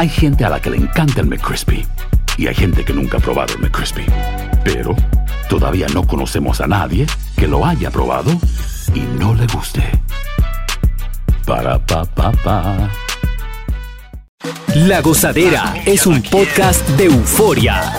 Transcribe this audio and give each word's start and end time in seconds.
Hay 0.00 0.08
gente 0.08 0.46
a 0.46 0.48
la 0.48 0.58
que 0.58 0.70
le 0.70 0.78
encanta 0.78 1.20
el 1.20 1.26
McCrispy 1.26 1.86
y 2.38 2.46
hay 2.46 2.54
gente 2.54 2.86
que 2.86 2.94
nunca 2.94 3.18
ha 3.18 3.20
probado 3.20 3.52
el 3.52 3.60
McCrispy. 3.60 4.06
Pero 4.64 4.96
todavía 5.50 5.88
no 5.92 6.06
conocemos 6.06 6.62
a 6.62 6.66
nadie 6.66 7.06
que 7.36 7.46
lo 7.46 7.66
haya 7.66 7.90
probado 7.90 8.30
y 8.94 9.00
no 9.18 9.34
le 9.34 9.46
guste. 9.48 9.82
Para 11.44 11.78
pa 11.84 12.06
pa. 12.06 12.90
La 14.74 15.02
Gozadera 15.02 15.74
es 15.84 16.06
un 16.06 16.22
podcast 16.22 16.88
de 16.96 17.04
euforia. 17.04 17.92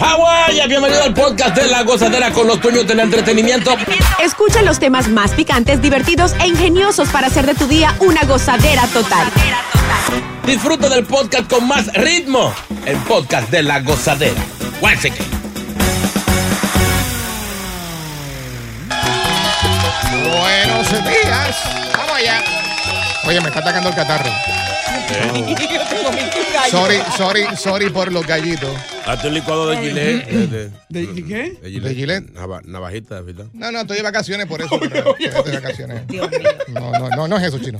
Hawái, 0.00 0.66
bienvenido 0.66 1.02
al 1.02 1.12
podcast 1.12 1.54
de 1.54 1.66
La 1.66 1.82
Gozadera 1.82 2.32
con 2.32 2.46
los 2.46 2.58
dueños 2.58 2.86
del 2.86 3.00
entretenimiento. 3.00 3.76
Escucha 4.18 4.62
los 4.62 4.78
temas 4.78 5.08
más 5.08 5.32
picantes, 5.32 5.82
divertidos 5.82 6.32
e 6.40 6.46
ingeniosos 6.46 7.10
para 7.10 7.26
hacer 7.26 7.44
de 7.44 7.54
tu 7.54 7.66
día 7.66 7.94
una 8.00 8.22
gozadera 8.22 8.86
total. 8.86 9.28
Disfruta 10.46 10.88
del 10.88 11.04
podcast 11.04 11.50
con 11.50 11.68
más 11.68 11.92
ritmo. 11.92 12.54
El 12.86 12.96
podcast 12.98 13.50
de 13.50 13.62
La 13.62 13.80
Gozadera. 13.80 14.40
Guáchate. 14.80 15.22
Buenos 20.22 20.90
días. 20.90 21.56
Vamos 21.94 22.16
allá. 22.16 22.42
Oye, 23.26 23.40
me 23.42 23.48
está 23.48 23.60
atacando 23.60 23.90
el 23.90 23.94
catarro. 23.94 24.30
Sorry, 26.70 26.96
sorry, 27.16 27.44
sorry 27.56 27.90
por 27.90 28.12
los 28.12 28.26
gallitos. 28.26 28.70
Hazte 29.06 29.28
un 29.28 29.34
licuado 29.34 29.68
de 29.68 29.76
gilet. 29.78 30.26
¿De, 30.88 31.06
¿De 31.06 31.24
qué? 31.24 31.58
¿De 31.80 31.94
Gillette? 31.94 32.32
Nava- 32.32 32.62
navajita, 32.64 33.20
¿verdad? 33.22 33.46
No, 33.52 33.72
no, 33.72 33.80
estoy 33.80 33.96
de 33.96 34.02
vacaciones 34.02 34.46
por 34.46 34.60
eso. 34.62 34.74
estoy 35.18 35.50
de 35.52 35.58
vacaciones. 35.60 36.02
No, 36.68 36.92
no, 36.92 37.08
no, 37.10 37.28
no 37.28 37.36
es 37.38 37.44
eso, 37.44 37.58
chino. 37.58 37.78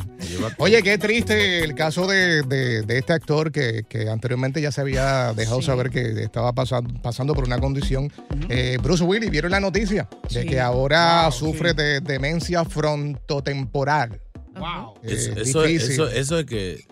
Oye, 0.59 0.83
qué 0.83 0.99
triste 0.99 1.63
el 1.63 1.75
caso 1.75 2.07
de, 2.07 2.43
de- 2.43 2.83
de 2.83 2.99
este 2.99 3.13
actor 3.13 3.53
que, 3.53 3.85
que 3.89 4.09
anteriormente 4.09 4.61
ya 4.61 4.73
se 4.73 4.81
había 4.81 5.33
dejado 5.35 5.63
saber 5.63 5.91
que 5.91 6.23
estaba 6.23 6.53
pasando, 6.53 6.93
pasando 7.03 7.35
por 7.35 7.45
una 7.45 7.59
condición. 7.61 8.11
Eh, 8.49 8.79
Bruce 8.83 9.05
Willis, 9.05 9.31
¿vieron 9.31 9.53
la 9.53 9.61
noticia? 9.61 10.09
De 10.31 10.43
Sí. 10.43 10.49
que 10.49 10.61
ahora 10.61 11.23
Wow, 11.25 11.33
sufre 11.33 11.71
sí. 11.71 11.77
de 11.77 12.01
demencia 12.01 12.65
frontotemporal. 12.65 14.21
Wow. 14.59 14.95
Eh, 15.05 15.13
Eso, 15.15 15.33
eso, 15.33 15.63
difícil. 15.63 15.93
eso, 15.93 16.09
eso 16.09 16.39
es 16.41 16.47
que. 16.47 16.85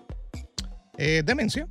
Eh, 0.99 1.23
demencia. 1.25 1.67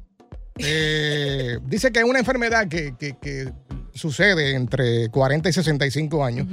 Eh, 0.57 1.59
dice 1.65 1.91
que 1.91 1.99
es 1.99 2.05
una 2.05 2.19
enfermedad 2.19 2.67
que, 2.67 2.95
que- 2.97 3.15
que 3.21 3.51
sucede 3.93 4.53
entre 4.53 5.09
40 5.09 5.49
y 5.49 5.53
65 5.53 6.23
años. 6.23 6.47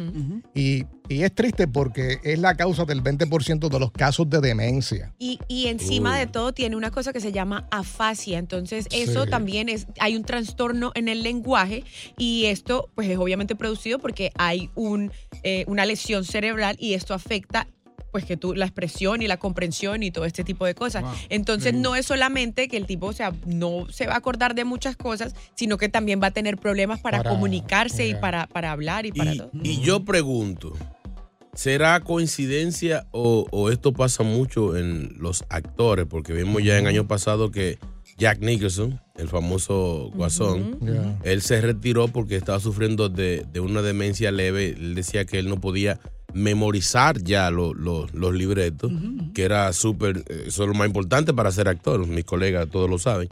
y, 0.55 0.85
y 1.11 1.23
es 1.25 1.35
triste 1.35 1.69
porque 1.69 2.19
es 2.25 2.39
la 2.39 2.55
causa 2.57 2.87
del 2.87 3.03
20% 3.03 3.69
de 3.69 3.79
los 3.79 3.93
casos 3.93 4.31
de 4.31 4.41
demencia. 4.41 5.13
Y, 5.19 5.39
y 5.47 5.67
encima 5.67 6.19
de 6.19 6.27
todo 6.27 6.55
tiene 6.55 6.75
una 6.75 6.91
cosa 6.91 7.13
que 7.13 7.21
se 7.21 7.33
llama 7.33 7.69
afasia. 7.71 8.39
Entonces, 8.39 8.87
eso 8.93 9.25
Sí. 9.25 9.31
también 9.31 9.69
es, 9.69 9.87
hay 10.01 10.17
un 10.17 10.25
trastorno 10.25 10.91
en 10.95 11.09
el 11.09 11.23
lenguaje 11.23 11.85
y 12.17 12.47
esto, 12.47 12.89
pues, 12.95 13.11
es 13.11 13.19
obviamente 13.19 13.55
producido 13.55 13.99
porque 13.99 14.33
hay 14.39 14.71
un, 14.75 15.13
eh, 15.43 15.65
una 15.67 15.85
lesión 15.85 16.25
cerebral 16.25 16.77
y 16.81 16.95
esto 16.95 17.13
afecta 17.13 17.67
pues 18.15 18.25
que 18.25 18.37
tú 18.37 18.55
la 18.55 18.65
expresión 18.65 19.23
y 19.23 19.27
la 19.27 19.39
comprensión 19.39 20.05
y 20.05 20.13
todo 20.13 20.25
este 20.25 20.45
tipo 20.45 20.65
de 20.65 20.77
cosas. 20.77 21.03
Wow. 21.03 21.13
Entonces 21.31 21.73
Sí. 21.73 21.79
no 21.81 21.97
es 21.97 22.07
solamente 22.07 22.69
que 22.69 22.77
el 22.77 22.87
tipo, 22.87 23.07
o 23.07 23.13
sea, 23.13 23.33
no 23.45 23.89
se 23.91 24.07
va 24.07 24.13
a 24.15 24.19
acordar 24.19 24.55
de 24.55 24.65
muchas 24.65 24.95
cosas, 24.97 25.35
sino 25.57 25.79
que 25.79 25.89
también 25.89 26.21
va 26.23 26.29
a 26.29 26.31
tener 26.31 26.57
problemas 26.57 27.01
para, 27.01 27.19
Para- 27.19 27.31
comunicarse 27.31 28.07
y 28.07 28.15
para, 28.15 28.47
para 28.47 28.71
hablar 28.71 29.05
y 29.05 29.11
para 29.11 29.35
Y, 29.35 29.39
todo. 29.39 29.51
y 29.65 29.81
yo 29.81 30.05
pregunto: 30.05 30.75
¿será 31.55 31.99
coincidencia 31.99 33.09
o, 33.11 33.47
o 33.51 33.71
esto 33.71 33.93
pasa 33.93 34.23
mucho 34.23 34.77
en 34.77 35.15
los 35.19 35.43
actores? 35.49 36.07
Porque 36.09 36.33
vimos 36.33 36.63
ya 36.63 36.79
en 36.79 36.87
años 36.87 37.07
pasados 37.07 37.51
que 37.51 37.79
Jack 38.17 38.39
Nicholson, 38.43 39.01
el 39.17 39.29
famoso 39.29 40.13
guasón, 40.15 40.79
él 41.25 41.43
se 41.43 41.61
retiró 41.61 42.07
porque 42.07 42.37
estaba 42.37 42.61
sufriendo 42.61 43.09
de, 43.09 43.45
de 43.53 43.59
una 43.59 43.83
demencia 43.83 44.31
leve. 44.31 44.69
Él 44.79 44.95
decía 44.95 45.25
que 45.25 45.41
él 45.41 45.49
no 45.49 45.61
podía 45.61 45.99
memorizar 46.35 47.23
ya 47.23 47.51
lo- 47.51 47.73
lo- 47.75 48.07
los 48.13 48.35
libretos, 48.35 48.93
que 49.35 49.43
era 49.45 49.73
súper, 49.73 50.19
eh, 50.29 50.45
eso 50.49 50.63
es 50.65 50.69
lo 50.69 50.75
más 50.75 50.87
importante 50.87 51.33
para 51.33 51.51
ser 51.53 51.69
actor, 51.69 52.07
mis 52.07 52.25
colegas 52.25 52.69
todos 52.71 52.91
lo 52.91 52.99
saben. 52.99 53.29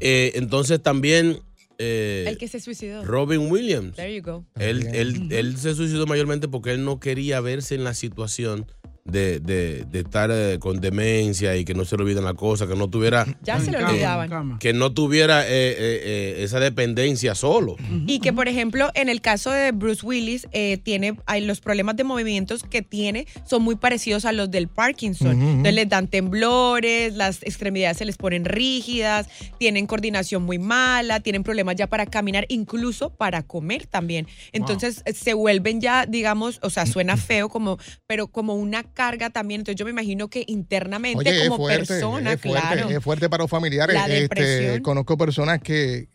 Eh, 0.00 0.32
entonces 0.36 0.82
también 0.82 1.40
eh, 1.78 2.24
el 2.28 2.38
que 2.38 2.46
se 2.46 2.60
suicidó. 2.60 3.04
Robin 3.04 3.50
Williams, 3.50 3.96
There 3.96 4.14
you 4.14 4.22
go. 4.22 4.44
él, 4.60 4.86
él, 4.94 5.26
él 5.32 5.56
se 5.56 5.74
suicidó 5.74 6.06
mayormente 6.06 6.46
porque 6.46 6.70
él 6.72 6.84
no 6.84 7.00
quería 7.00 7.40
verse 7.40 7.74
en 7.74 7.82
la 7.82 7.94
situación 7.94 8.66
de, 9.04 9.38
de- 9.38 9.84
de 9.84 9.98
estar 10.00 10.30
eh, 10.32 10.58
con 10.58 10.80
demencia 10.80 11.54
y 11.56 11.64
que 11.66 11.74
no 11.74 11.84
se 11.84 11.94
le 11.96 12.04
olviden 12.04 12.24
las 12.24 12.34
cosas, 12.34 12.66
que 12.68 12.74
no 12.74 12.88
tuviera, 12.88 13.26
Ya 13.42 13.60
se 13.60 13.66
En 13.66 13.74
cama, 13.74 13.88
olvidaban. 13.90 14.58
que 14.58 14.72
no 14.72 14.92
tuviera 14.94 15.42
eh, 15.46 15.48
eh, 15.50 15.76
eh, 15.78 16.34
esa 16.38 16.58
dependencia 16.58 17.34
solo. 17.34 17.76
Y 18.06 18.20
que, 18.20 18.32
por 18.32 18.48
ejemplo, 18.48 18.90
en 18.94 19.10
el 19.10 19.20
caso 19.20 19.50
de 19.50 19.72
Bruce 19.72 20.04
Willis, 20.06 20.48
eh, 20.52 20.78
tiene 20.78 21.16
hay 21.26 21.42
los 21.44 21.60
problemas 21.60 21.96
de 21.96 22.04
movimientos 22.04 22.62
que 22.62 22.80
tiene 22.80 23.26
son 23.46 23.62
muy 23.62 23.76
parecidos 23.76 24.24
a 24.24 24.32
los 24.32 24.50
del 24.50 24.68
Parkinson. 24.68 25.36
Ujú. 25.36 25.48
Entonces 25.48 25.74
les 25.74 25.88
dan 25.90 26.08
temblores, 26.08 27.14
las 27.14 27.42
extremidades 27.42 27.98
se 27.98 28.06
les 28.06 28.16
ponen 28.16 28.46
rígidas, 28.46 29.28
tienen 29.58 29.86
coordinación 29.86 30.42
muy 30.44 30.58
mala, 30.58 31.20
tienen 31.20 31.42
problemas 31.42 31.76
ya 31.76 31.88
para 31.88 32.06
caminar, 32.06 32.46
incluso 32.48 33.10
para 33.10 33.42
comer 33.42 33.86
también. 33.86 34.26
Entonces 34.52 35.02
eh, 35.04 35.12
se 35.12 35.34
vuelven 35.34 35.82
ya, 35.82 36.06
digamos, 36.06 36.58
o 36.62 36.70
sea, 36.70 36.86
suena 36.86 37.16
feo, 37.18 37.50
como, 37.50 37.78
pero 38.06 38.28
como 38.28 38.54
una 38.54 38.82
carga 38.94 39.28
también. 39.30 39.60
Entonces 39.60 39.78
yo 39.78 39.84
me 39.84 39.90
imagino 39.90 40.28
que 40.28 40.44
internamente 40.46 41.18
Oye, 41.28 41.42
es 41.42 41.48
como 41.48 41.64
fuerte, 41.64 41.86
persona, 41.86 42.32
es 42.32 42.40
fuerte, 42.40 42.68
claro. 42.74 42.88
es 42.90 43.02
fuerte 43.04 43.28
para 43.28 43.42
los 43.44 43.50
familiares. 43.50 43.94
La 43.94 44.06
Este, 44.06 44.80
conozco 44.82 45.18
personas 45.18 45.60
que, 45.60 46.08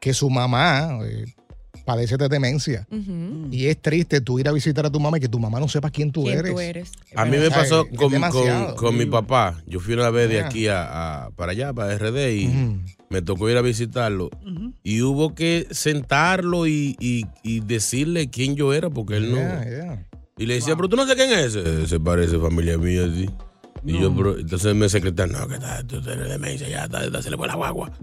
que 0.00 0.12
su 0.14 0.28
mamá 0.30 0.98
eh, 1.04 1.26
padece 1.84 2.16
de 2.16 2.28
demencia. 2.28 2.86
Y 3.50 3.66
es 3.66 3.80
triste 3.80 4.20
tú 4.20 4.40
ir 4.40 4.48
a 4.48 4.52
visitar 4.52 4.84
a 4.86 4.90
tu 4.90 4.98
mamá 4.98 5.18
y 5.18 5.20
que 5.20 5.28
tu 5.28 5.38
mamá 5.38 5.60
no 5.60 5.68
sepa 5.68 5.90
quién 5.90 6.10
tú 6.10 6.24
¿Quién 6.24 6.38
eres. 6.40 6.52
tú 6.52 6.58
eres? 6.60 6.92
A 7.14 7.24
mí 7.24 7.36
me 7.36 7.48
pasó 7.50 7.86
con, 7.94 8.10
con- 8.30 8.74
con 8.74 8.96
mi 8.98 9.06
papá. 9.06 9.62
Yo 9.66 9.78
fui 9.78 9.94
una 9.94 10.10
vez 10.10 10.28
de 10.28 10.40
aquí 10.40 10.66
a, 10.66 11.26
a- 11.26 11.30
para 11.30 11.52
allá, 11.52 11.72
para 11.72 11.96
RD, 11.96 12.32
y 12.34 12.80
me 13.08 13.22
tocó 13.22 13.48
ir 13.48 13.56
a 13.56 13.62
visitarlo. 13.62 14.30
Y 14.82 15.02
hubo 15.02 15.34
que 15.36 15.68
sentarlo 15.70 16.66
y, 16.66 16.96
y- 16.98 17.26
y 17.44 17.60
decirle 17.60 18.30
quién 18.30 18.56
yo 18.56 18.72
era, 18.74 18.90
porque 18.90 19.18
él 19.18 19.30
no. 19.30 19.36
Yeah. 19.38 20.06
Y 20.38 20.44
le 20.44 20.54
decía, 20.54 20.76
pero 20.76 20.88
tú 20.88 20.96
no 20.96 21.06
sé 21.06 21.14
quién 21.16 21.30
es 21.30 21.54
ese. 21.56 21.86
Se 21.86 21.98
parece 21.98 22.38
familia 22.38 22.76
mía, 22.76 23.08
sí. 23.14 23.28
Y 23.86 24.00
yo, 24.00 24.14
pero, 24.14 24.36
entonces 24.38 24.74
me 24.74 24.88
secretario, 24.88 25.38
no, 25.38 25.46
que 25.48 25.54
está, 25.54 25.82
tú 25.86 26.00
tienes 26.02 26.28
demencia, 26.28 26.68
ya 26.68 26.84
está, 26.84 27.22
se 27.22 27.30
le 27.30 27.36
fue 27.36 27.46
la 27.46 27.54
guagua. 27.54 27.90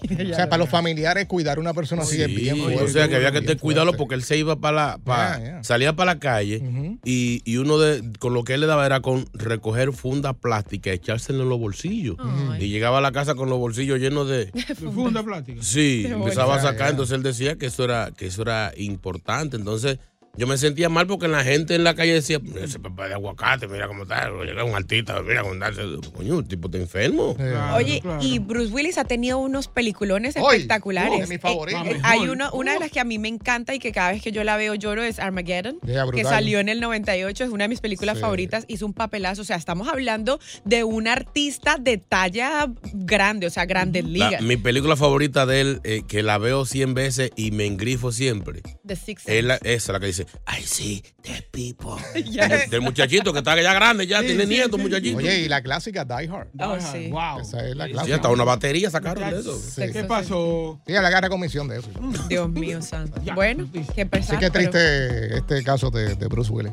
O 0.00 0.34
sea, 0.34 0.48
para 0.48 0.58
los 0.58 0.68
familiares 0.70 1.26
cuidar 1.26 1.58
a 1.58 1.60
una 1.60 1.74
persona 1.74 2.02
así 2.02 2.22
es 2.22 2.28
Sí, 2.28 2.36
bien 2.36 2.56
fuerte. 2.58 2.82
o 2.84 2.88
sea, 2.88 3.08
que 3.08 3.16
había 3.16 3.28
que 3.32 3.40
bien 3.40 3.46
tener 3.46 3.60
cuidado 3.60 3.86
fuerte. 3.86 3.98
porque 3.98 4.14
él 4.14 4.22
se 4.22 4.38
iba 4.38 4.54
para 4.56 4.74
la, 4.92 4.98
pa- 4.98 5.38
Ya, 5.38 5.44
ya. 5.44 5.64
salía 5.64 5.96
para 5.96 6.14
la 6.14 6.20
calle 6.20 6.62
y, 7.04 7.42
y 7.44 7.56
uno 7.56 7.78
de, 7.78 8.08
con 8.20 8.32
lo 8.32 8.44
que 8.44 8.54
él 8.54 8.60
le 8.60 8.66
daba 8.68 8.86
era 8.86 9.00
con 9.00 9.26
recoger 9.34 9.92
fundas 9.92 10.34
plásticas, 10.36 10.94
echárselo 10.94 11.42
en 11.42 11.48
los 11.48 11.58
bolsillos. 11.58 12.16
Y 12.60 12.68
llegaba 12.68 12.98
a 12.98 13.00
la 13.00 13.10
casa 13.10 13.34
con 13.34 13.50
los 13.50 13.58
bolsillos 13.58 13.98
llenos 13.98 14.28
de... 14.28 14.46
Funda 14.94 15.22
plástica. 15.24 15.62
Sí, 15.62 16.06
empezaba 16.08 16.54
a 16.54 16.60
sacar, 16.62 16.90
entonces 16.90 17.16
él 17.16 17.24
decía 17.24 17.56
que 17.56 17.66
eso 17.66 17.82
era, 17.84 18.12
que 18.16 18.26
eso 18.26 18.42
era 18.42 18.72
importante. 18.76 19.56
Entonces 19.56 19.98
yo 20.36 20.46
me 20.46 20.56
sentía 20.58 20.88
mal 20.88 21.06
porque 21.06 21.26
la 21.28 21.42
gente 21.42 21.74
en 21.74 21.82
la 21.84 21.94
calle 21.94 22.12
decía, 22.14 22.38
ese 22.62 22.78
papá 22.78 23.08
de 23.08 23.14
aguacate, 23.14 23.66
mira 23.66 23.88
cómo 23.88 24.04
está, 24.04 24.30
llega 24.44 24.62
un 24.64 24.74
artista, 24.74 25.20
mira 25.22 25.42
cómo 25.42 25.54
está, 25.54 25.70
coño, 26.12 26.38
el 26.38 26.46
tipo 26.46 26.68
está 26.68 26.78
enfermo. 26.78 27.32
Eh, 27.38 27.48
Claro, 27.48 27.76
Oye, 27.76 28.00
claro. 28.00 28.22
y 28.22 28.38
Bruce 28.38 28.72
Willis 28.72 28.98
ha 28.98 29.04
tenido 29.04 29.38
unos 29.38 29.68
peliculones 29.68 30.36
espectaculares. 30.36 31.20
de 31.20 31.26
mis 31.26 31.40
favoritos. 31.40 31.86
Eh, 31.86 31.90
eh, 31.92 31.98
La 32.00 32.10
hay 32.10 32.20
mejor. 32.20 32.34
una, 32.36 32.52
una 32.52 32.72
de 32.74 32.78
las 32.80 32.90
que 32.90 33.00
a 33.00 33.04
mí 33.04 33.18
me 33.18 33.28
encanta 33.28 33.74
y 33.74 33.78
que 33.78 33.90
cada 33.92 34.12
vez 34.12 34.22
que 34.22 34.30
yo 34.32 34.44
la 34.44 34.56
veo 34.56 34.74
lloro 34.74 35.02
es 35.02 35.18
Armageddon, 35.18 35.78
que 36.14 36.24
salió 36.24 36.60
en 36.60 36.68
el 36.68 36.80
98, 36.80 37.44
es 37.44 37.50
una 37.50 37.64
de 37.64 37.68
mis 37.68 37.80
películas 37.80 38.16
Sí. 38.16 38.20
favoritas, 38.20 38.64
hizo 38.68 38.86
un 38.86 38.94
papelazo, 38.94 39.42
o 39.42 39.44
sea, 39.44 39.56
estamos 39.56 39.88
hablando 39.88 40.38
de 40.64 40.84
un 40.84 41.08
artista 41.08 41.76
de 41.80 41.98
talla 41.98 42.68
grande, 42.94 43.46
o 43.46 43.50
sea, 43.50 43.64
grandes 43.66 44.04
ligas. 44.04 44.40
mi 44.42 44.56
película 44.56 44.96
favorita 44.96 45.46
de 45.46 45.60
él, 45.60 45.80
eh, 45.84 46.02
que 46.06 46.22
la 46.22 46.38
veo 46.38 46.64
100 46.64 46.94
veces 46.94 47.30
y 47.36 47.50
me 47.50 47.66
engrifo 47.66 48.12
siempre, 48.12 48.62
The 48.86 48.96
Sixth 48.96 49.28
es 49.28 49.44
la, 49.44 49.56
esa, 49.56 49.92
la 49.92 50.00
que 50.00 50.06
dice, 50.06 50.17
I 50.46 50.62
see 50.62 51.02
the 51.22 51.42
people. 51.50 51.96
Del, 52.14 52.70
del 52.70 52.80
muchachito 52.80 53.32
que 53.32 53.38
está 53.40 53.60
ya 53.60 53.72
grande, 53.74 54.06
ya 54.06 54.20
tiene 54.22 54.46
nietos, 54.46 54.78
muchachito. 54.80 55.18
Oye, 55.18 55.40
y 55.40 55.48
la 55.48 55.62
clásica 55.62 56.04
Die 56.04 56.28
Hard. 56.28 56.48
Oh, 56.60 56.76
sí. 56.80 57.08
Wow. 57.10 57.40
Esa 57.40 57.66
es 57.68 57.76
la 57.76 57.86
Sí, 57.86 57.92
clásica. 57.92 58.14
hasta 58.16 58.28
una 58.28 58.44
batería 58.44 58.90
sacaron 58.90 59.30
de 59.30 59.40
eso. 59.40 59.58
Sí. 59.58 59.82
¿Qué 59.92 60.04
pasó? 60.04 60.80
Sí, 60.86 60.92
la 60.92 61.06
agarra 61.08 61.28
comisión 61.28 61.68
de 61.68 61.78
eso. 61.80 61.88
Dios 62.28 62.48
mío, 62.50 62.80
santo. 62.82 63.20
Ya. 63.24 63.34
Bueno, 63.34 63.68
qué 63.94 64.06
pesar. 64.06 64.38
que 64.38 64.50
pero- 64.50 64.70
triste 64.70 65.36
este 65.38 65.62
caso 65.64 65.90
de, 65.90 66.14
de 66.14 66.26
Bruce 66.26 66.50
Willis. 66.52 66.72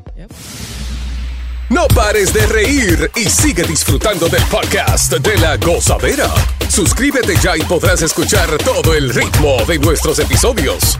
No 1.70 1.88
pares 1.88 2.32
de 2.32 2.46
reír 2.46 3.10
y 3.16 3.28
sigue 3.28 3.64
disfrutando 3.64 4.30
del 4.30 4.44
podcast 4.44 5.12
de 5.14 5.36
la 5.40 5.58
gozadera. 5.58 6.30
Suscríbete 6.70 7.36
ya 7.42 7.58
y 7.58 7.62
podrás 7.62 8.02
escuchar 8.04 8.56
todo 8.60 8.94
el 8.94 9.12
ritmo 9.12 9.58
de 9.68 9.80
nuestros 9.80 10.20
episodios. 10.20 11.00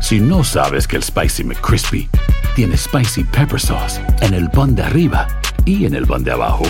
Si 0.00 0.18
no 0.18 0.42
sabes 0.42 0.88
que 0.88 0.96
el 0.96 1.04
Spicy 1.04 1.44
McCrispy 1.44 2.08
tiene 2.56 2.76
Spicy 2.76 3.22
Pepper 3.24 3.60
Sauce 3.60 4.00
en 4.20 4.34
el 4.34 4.50
pan 4.50 4.74
de 4.74 4.82
arriba 4.82 5.28
y 5.64 5.86
en 5.86 5.94
el 5.94 6.06
pan 6.06 6.24
de 6.24 6.32
abajo, 6.32 6.64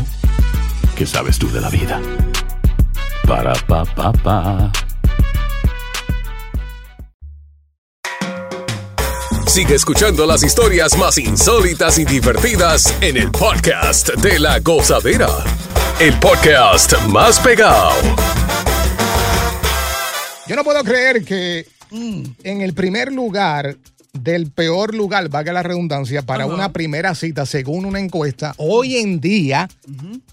¿qué 0.95 1.07
sabes 1.07 1.39
tú 1.39 1.51
de 1.51 1.61
la 1.61 1.71
vida? 1.71 2.01
Para, 3.27 3.55
pa, 3.55 3.85
pa, 3.85 4.13
pa. 4.13 4.71
Sigue 9.47 9.75
escuchando 9.75 10.27
las 10.27 10.45
historias 10.45 10.97
más 10.97 11.19
insólitas 11.19 11.99
y 11.99 12.05
divertidas 12.05 12.95
en 13.01 13.17
el 13.17 13.31
podcast 13.33 14.11
de 14.17 14.39
la 14.39 14.61
gozadera. 14.61 15.29
El 15.99 16.15
podcast 16.21 16.93
más 17.09 17.41
pegado. 17.41 17.91
Yo 20.47 20.57
no 20.57 20.63
puedo 20.63 20.85
creer 20.85 21.25
que 21.25 21.67
en 21.91 22.61
el 22.61 22.75
primer 22.75 23.13
lugar 23.13 23.77
del 24.13 24.51
peor 24.51 24.93
lugar, 24.93 25.29
valga 25.29 25.53
la 25.53 25.63
redundancia, 25.63 26.23
para 26.23 26.45
una 26.47 26.73
primera 26.73 27.15
cita, 27.15 27.47
según 27.47 27.85
una 27.85 28.01
encuesta, 28.01 28.55
hoy 28.57 28.97
en 28.97 29.21
día 29.21 29.69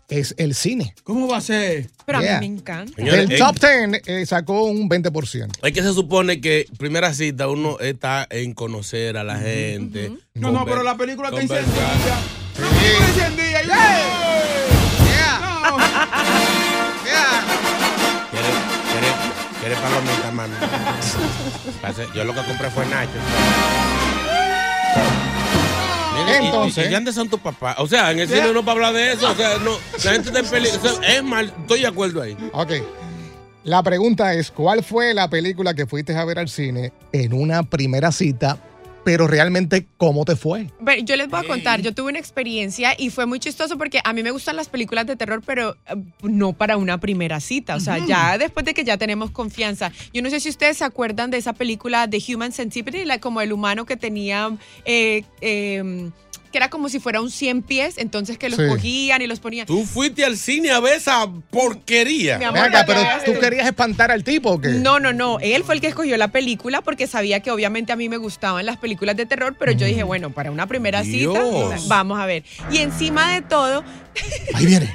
es 0.09 0.33
el 0.39 0.55
cine. 0.55 0.95
¿Cómo 1.03 1.27
va 1.27 1.37
a 1.37 1.41
ser? 1.41 1.87
Pero 2.05 2.17
a 2.17 2.21
Yeah. 2.23 2.39
mí 2.39 2.49
me 2.49 2.55
encanta. 2.57 2.93
Señores, 2.95 3.29
Del 3.29 3.37
top 3.37 3.55
10 3.59 4.01
eh, 4.07 4.25
sacó 4.25 4.63
un 4.63 4.89
20%. 4.89 5.59
Es 5.61 5.73
que 5.73 5.83
se 5.83 5.93
supone 5.93 6.41
que 6.41 6.65
primera 6.79 7.13
cita 7.13 7.47
uno 7.49 7.77
está 7.79 8.25
en 8.31 8.53
conocer 8.55 9.15
a 9.17 9.23
la 9.23 9.37
gente. 9.37 10.11
No, 10.33 10.51
no, 10.51 10.61
conver- 10.65 10.69
pero 10.69 10.83
la 10.83 10.97
película 10.97 11.29
está 11.29 11.41
encendida. 11.41 11.93
La 12.59 12.69
película 12.69 13.07
está 13.09 13.27
encendida. 13.27 13.61
¡yeah! 13.63 14.26
Quieres 19.67 19.79
palomita, 19.79 20.31
mami? 20.31 20.53
Yo 22.15 22.23
lo 22.23 22.33
que 22.33 22.41
compré 22.43 22.69
fue 22.71 22.85
Nacho. 22.85 23.11
Y- 26.17 26.45
Entonces- 26.45 26.85
¿Y, 26.85 26.89
y 26.89 26.93
dónde 26.93 27.13
son 27.13 27.29
tus 27.29 27.39
papás? 27.39 27.75
O 27.79 27.87
sea, 27.87 28.11
en 28.11 28.19
el 28.19 28.27
cine 28.27 28.51
no 28.53 28.61
para 28.63 28.73
hablar 28.87 28.93
de 28.93 29.13
eso. 29.13 29.29
O 29.31 29.35
sea, 29.35 29.57
no, 29.59 29.71
la 30.03 30.11
gente 30.11 30.27
está 30.29 30.39
en 30.39 30.45
peligro. 30.47 30.77
O 30.77 30.81
sea, 31.01 31.15
es 31.17 31.23
mal, 31.23 31.53
estoy 31.61 31.81
de 31.81 31.87
acuerdo 31.87 32.21
ahí. 32.21 32.35
Ok. 32.53 32.71
La 33.63 33.83
pregunta 33.83 34.33
es, 34.33 34.49
¿cuál 34.51 34.83
fue 34.83 35.13
la 35.13 35.29
película 35.29 35.73
que 35.73 35.85
fuiste 35.85 36.15
a 36.15 36.23
ver 36.25 36.39
al 36.39 36.47
cine 36.49 36.91
en 37.11 37.33
una 37.33 37.63
primera 37.63 38.11
cita, 38.11 38.57
pero 39.07 39.25
realmente 39.25 39.87
cómo 39.95 40.25
te 40.25 40.35
fue? 40.35 40.67
Pero 40.83 41.01
yo 41.01 41.15
les 41.15 41.29
voy 41.29 41.39
a 41.39 41.47
contar, 41.47 41.81
yo 41.81 41.93
tuve 41.93 42.09
una 42.09 42.19
experiencia 42.19 42.93
y 42.97 43.09
fue 43.09 43.25
muy 43.25 43.39
chistoso 43.39 43.77
porque 43.77 44.01
a 44.03 44.11
mí 44.11 44.21
me 44.21 44.31
gustan 44.31 44.57
las 44.57 44.67
películas 44.67 45.07
de 45.07 45.15
terror, 45.15 45.41
pero 45.45 45.77
eh, 45.87 45.95
no 46.23 46.51
para 46.51 46.75
una 46.75 46.99
primera 46.99 47.39
cita. 47.39 47.77
O 47.77 47.79
sea, 47.79 48.05
ya 48.05 48.37
después 48.37 48.65
de 48.65 48.73
que 48.73 48.83
ya 48.83 48.97
tenemos 48.97 49.31
confianza. 49.31 49.93
Yo 50.13 50.21
no 50.21 50.29
sé 50.29 50.41
si 50.41 50.49
ustedes 50.49 50.79
se 50.79 50.83
acuerdan 50.83 51.31
de 51.31 51.37
esa 51.37 51.53
película 51.53 52.07
de 52.07 52.21
Human 52.27 52.51
Centipede, 52.51 53.05
la, 53.05 53.21
como 53.21 53.39
el 53.39 53.53
humano 53.53 53.85
que 53.85 53.95
tenía... 53.95 54.51
eh, 54.83 55.23
eh, 55.39 56.11
que 56.57 56.63
era 56.63 56.69
como 56.71 56.89
si 56.89 56.99
fuera 56.99 57.21
un 57.21 57.29
100 57.29 57.61
pies, 57.61 57.95
entonces 57.99 58.39
que 58.39 58.49
los 58.49 58.57
Sí. 58.57 58.65
cogían 58.67 59.21
y 59.21 59.27
los 59.27 59.39
ponían. 59.39 59.67
Tú 59.67 59.83
fuiste 59.85 60.25
al 60.25 60.37
cine 60.37 60.71
a 60.71 60.79
ver 60.79 60.97
esa 60.97 61.27
porquería. 61.51 62.39
Mi 62.39 62.45
amor, 62.45 62.69
pero 62.87 62.99
tú 63.25 63.39
querías 63.39 63.67
espantar 63.67 64.09
al 64.11 64.23
tipo 64.23 64.49
o 64.53 64.59
qué? 64.59 64.69
No, 64.69 64.99
no, 64.99 65.13
no. 65.13 65.37
Él 65.39 65.63
fue 65.63 65.75
el 65.75 65.81
que 65.81 65.87
escogió 65.87 66.17
la 66.17 66.29
película 66.29 66.81
porque 66.81 67.05
sabía 67.05 67.41
que 67.41 67.51
obviamente 67.51 67.91
a 67.91 67.95
mí 67.95 68.09
me 68.09 68.17
gustaban 68.17 68.65
las 68.65 68.77
películas 68.77 69.15
de 69.15 69.25
terror, 69.27 69.55
pero 69.59 69.71
yo 69.71 69.85
dije, 69.85 70.01
bueno, 70.03 70.31
para 70.31 70.49
una 70.49 70.65
primera 70.65 71.03
Dios. 71.03 71.35
cita, 71.37 71.77
vamos 71.87 72.19
a 72.19 72.25
ver. 72.25 72.43
Y 72.71 72.77
encima 72.77 73.33
de 73.33 73.41
todo, 73.41 73.83
Ahí 74.53 74.65
viene. 74.65 74.93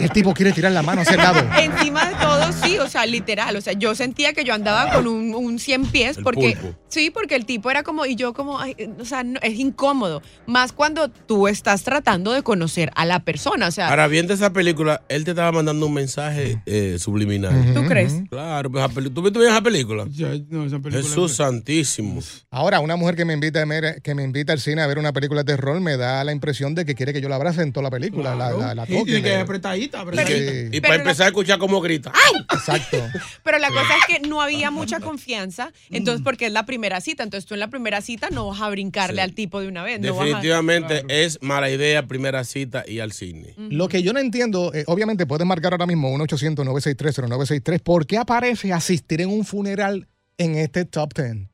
El 0.00 0.10
tipo 0.10 0.32
quiere 0.34 0.52
tirar 0.52 0.72
la 0.72 0.82
mano 0.82 1.02
hacia 1.02 1.12
el 1.14 1.18
lado. 1.22 1.40
encima 1.58 2.06
de 2.08 2.14
todo, 2.16 2.52
sí, 2.64 2.78
o 2.78 2.88
sea, 2.88 3.04
literal. 3.06 3.56
O 3.56 3.60
sea, 3.60 3.72
yo 3.74 3.94
sentía 3.94 4.32
que 4.32 4.44
yo 4.44 4.54
andaba 4.54 4.92
con 4.92 5.06
un, 5.06 5.34
un 5.34 5.58
100 5.58 5.86
pies 5.86 6.16
El 6.18 6.22
porque. 6.24 6.56
pulpo. 6.60 6.78
Sí, 6.88 7.10
porque 7.10 7.36
el 7.36 7.46
tipo 7.46 7.70
era 7.70 7.82
como, 7.84 8.04
y 8.04 8.16
yo 8.16 8.32
como, 8.32 8.58
ay, 8.58 8.74
o 8.98 9.04
sea, 9.04 9.22
no, 9.22 9.38
es 9.42 9.58
incómodo. 9.58 10.22
Más 10.46 10.72
cuando 10.72 11.08
tú 11.08 11.46
estás 11.48 11.82
tratando 11.84 12.32
de 12.32 12.42
conocer 12.42 12.90
a 12.96 13.04
la 13.06 13.20
persona. 13.24 13.68
O 13.68 13.70
sea, 13.70 13.88
Ahora, 13.88 14.08
viendo 14.08 14.34
esa 14.34 14.52
película, 14.52 15.02
él 15.08 15.24
te 15.24 15.30
estaba 15.30 15.52
mandando 15.52 15.86
un 15.86 15.94
mensaje 15.94 16.60
eh, 16.66 16.96
subliminal. 16.98 17.72
¿tú 17.74 17.84
crees? 17.86 18.14
Claro, 18.30 18.70
pues, 18.70 19.12
¿tú 19.14 19.22
viste 19.22 19.38
bien 19.38 19.50
esa 19.52 19.62
película? 19.62 20.06
Ya, 20.10 20.28
no, 20.48 20.64
esa 20.66 20.78
película. 20.80 21.02
Jesús 21.08 21.36
santísimo. 21.36 22.20
Ahora, 22.50 22.80
una 22.80 22.96
mujer 22.96 23.14
que 23.16 23.24
me 23.24 23.34
invita 23.34 23.62
a 23.62 23.64
ver- 23.66 24.02
que 24.02 24.14
me 24.14 24.24
invita 24.24 24.52
al 24.52 24.60
cine 24.60 24.82
a 24.82 24.86
ver 24.86 24.98
una 24.98 25.12
película 25.12 25.42
de 25.44 25.52
terror 25.52 25.80
me 25.80 25.96
da 25.96 26.24
la 26.24 26.32
impresión 26.32 26.74
de 26.74 26.84
que 26.84 26.94
quiere 26.94 27.12
que 27.12 27.20
yo 27.20 27.28
la 27.28 27.36
abrace 27.36 27.62
la 27.82 27.90
película, 27.90 28.34
la, 28.34 28.74
la, 28.74 28.86
toque. 28.86 29.22
que 29.22 29.36
apretadita, 29.36 30.02
Y, 30.12 30.16
que- 30.24 30.68
y 30.72 30.80
para 30.80 30.94
la- 30.96 31.00
empezar 31.02 31.24
a 31.24 31.28
escuchar 31.28 31.58
cómo 31.58 31.80
grita. 31.80 32.10
¡Au! 32.10 32.58
Exacto. 32.58 32.96
Pero 33.44 33.58
la 33.58 33.68
cosa 33.68 33.94
es 34.00 34.06
que 34.20 34.28
no 34.28 34.40
había 34.42 34.70
mucha 34.70 35.00
confianza, 35.00 35.72
entonces 35.90 36.22
porque 36.24 36.46
es 36.46 36.52
la 36.52 36.66
primera 36.66 37.00
cita, 37.00 37.22
entonces 37.22 37.46
tú 37.46 37.54
en 37.54 37.60
la 37.60 37.68
primera 37.68 38.00
cita 38.00 38.28
no 38.30 38.48
vas 38.48 38.60
a 38.60 38.68
brincarle 38.70 39.16
Sí. 39.16 39.20
al 39.20 39.34
tipo 39.34 39.60
de 39.60 39.68
una 39.68 39.82
vez. 39.82 40.00
no 40.00 40.12
vas 40.14 40.22
a- 40.22 40.24
Definitivamente 40.24 41.04
es 41.08 41.38
mala 41.42 41.70
idea 41.70 42.06
primera 42.06 42.44
cita 42.44 42.84
y 42.86 42.98
al 43.00 43.12
cine. 43.12 43.54
Lo 43.56 43.88
que 43.88 44.02
yo 44.02 44.12
no 44.12 44.18
entiendo, 44.20 44.72
eh, 44.74 44.84
obviamente 44.86 45.26
puedes 45.26 45.46
marcar 45.46 45.72
ahora 45.72 45.86
mismo 45.86 46.10
1-800-963-0963. 46.18 47.80
¿Por 47.82 48.06
qué 48.06 48.18
aparece 48.18 48.72
asistir 48.72 49.20
en 49.20 49.28
un 49.30 49.44
funeral 49.44 50.08
en 50.38 50.56
este 50.56 50.84
top 50.84 51.12
10? 51.14 51.49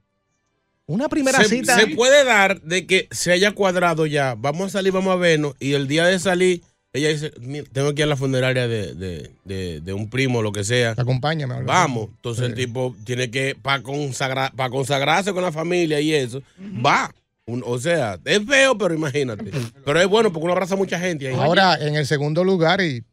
Una 0.87 1.09
primera 1.09 1.43
se, 1.43 1.49
cita. 1.49 1.79
se 1.79 1.89
puede 1.89 2.25
dar 2.25 2.61
de 2.63 2.87
que 2.87 3.09
se 3.11 3.33
haya 3.33 3.53
cuadrado 3.53 4.07
ya. 4.07 4.35
Vamos 4.37 4.69
a 4.69 4.71
salir, 4.71 4.93
vamos 4.93 5.13
a 5.13 5.17
vernos. 5.17 5.55
Y 5.59 5.73
el 5.73 5.89
día 5.89 6.05
de 6.07 6.19
salir, 6.21 6.63
ella 6.93 7.09
dice: 7.09 7.33
"Mira, 7.41 7.67
Tengo 7.73 7.93
que 7.95 8.03
ir 8.03 8.05
a 8.05 8.09
la 8.11 8.17
funeraria 8.17 8.69
de, 8.69 8.95
de- 8.95 9.31
de- 9.45 9.81
de 9.81 9.93
un 9.93 10.09
primo, 10.09 10.43
lo 10.43 10.53
que 10.53 10.63
sea. 10.65 10.93
Acompáñame. 10.97 11.61
Vamos. 11.63 12.09
Entonces 12.17 12.45
el 12.45 12.55
tipo 12.55 12.95
tiene 13.05 13.31
que, 13.33 13.57
para 13.61 13.83
consagra, 13.83 14.53
pa 14.55 14.71
consagrarse 14.71 15.33
con 15.33 15.43
la 15.43 15.51
familia 15.53 16.01
y 16.01 16.15
eso, 16.15 16.41
va. 16.85 17.13
Un- 17.47 17.63
o 17.67 17.79
sea, 17.79 18.19
es 18.25 18.45
feo, 18.45 18.79
pero 18.79 18.95
imagínate. 18.95 19.51
Pero 19.85 20.01
es 20.01 20.07
bueno 20.09 20.33
porque 20.33 20.45
uno 20.45 20.53
abraza 20.53 20.75
a 20.75 20.79
mucha 20.79 20.99
gente 21.01 21.27
ahí. 21.29 21.35
Ahora, 21.35 21.75
en 21.81 21.97
el 21.97 22.07
segundo 22.07 22.45
lugar, 22.45 22.81
y 22.81 23.05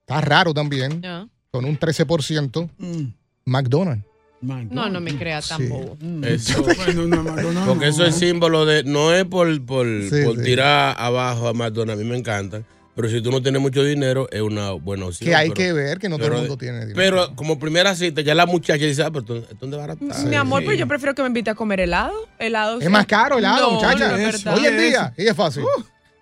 está 0.00 0.20
raro 0.20 0.52
también, 0.54 1.02
con 1.50 1.64
un 1.64 1.78
13%, 1.78 2.68
Mm. 2.78 3.04
McDonald's. 3.46 4.04
Man, 4.42 4.68
no, 4.70 4.88
no 4.90 5.00
me 5.00 5.16
crea 5.16 5.40
tan 5.40 5.58
Sí. 5.62 5.66
bobo. 5.68 5.96
Eso. 6.24 6.62
Bueno, 6.62 7.06
no, 7.06 7.66
Porque 7.66 7.88
eso 7.88 8.04
es 8.04 8.14
símbolo 8.16 8.66
de. 8.66 8.84
No 8.84 9.12
es 9.14 9.24
por, 9.24 9.46
por, 9.64 9.86
Sí, 9.86 10.24
por 10.24 10.36
sí. 10.36 10.42
tirar 10.44 10.94
abajo 10.98 11.48
a 11.48 11.54
McDonald's, 11.54 12.00
a 12.00 12.04
mí 12.04 12.08
me 12.10 12.16
encanta. 12.18 12.62
Pero 12.94 13.08
si 13.10 13.20
tú 13.20 13.30
no 13.30 13.42
tienes 13.42 13.60
mucho 13.60 13.82
dinero, 13.82 14.26
es 14.30 14.40
una 14.40 14.70
buena 14.72 15.06
opción. 15.06 15.28
Que 15.28 15.34
hay 15.34 15.50
pero- 15.50 15.54
que 15.54 15.72
ver 15.74 15.98
que 15.98 16.08
no 16.08 16.16
todo 16.16 16.28
el 16.28 16.34
mundo 16.34 16.56
tiene 16.56 16.78
dinero. 16.86 16.96
Pero 16.96 17.34
como 17.34 17.58
primera 17.58 17.94
cita, 17.94 18.20
ya 18.22 18.34
la 18.34 18.46
muchacha 18.46 18.84
dice, 18.84 19.02
ah, 19.02 19.10
pero 19.10 19.20
esto, 19.20 19.36
esto 19.52 19.64
es 19.66 19.70
de 19.70 19.76
barato. 19.76 20.04
Mi 20.26 20.34
amor, 20.36 20.62
pero 20.64 20.74
yo 20.74 20.86
prefiero 20.88 21.14
que 21.14 21.22
me 21.22 21.28
invite 21.28 21.50
a 21.50 21.54
comer 21.54 21.80
helado. 21.80 22.14
helado 22.38 22.80
es 22.80 22.88
más 22.90 23.06
caro 23.06 23.34
el 23.38 23.44
helado, 23.44 23.66
No, 23.70 23.72
muchacha. 23.76 24.08
no 24.10 24.16
es. 24.16 24.46
Hoy 24.46 24.66
en 24.66 24.78
día, 24.78 25.12
y 25.16 25.26
es 25.26 25.34
fácil. 25.36 25.62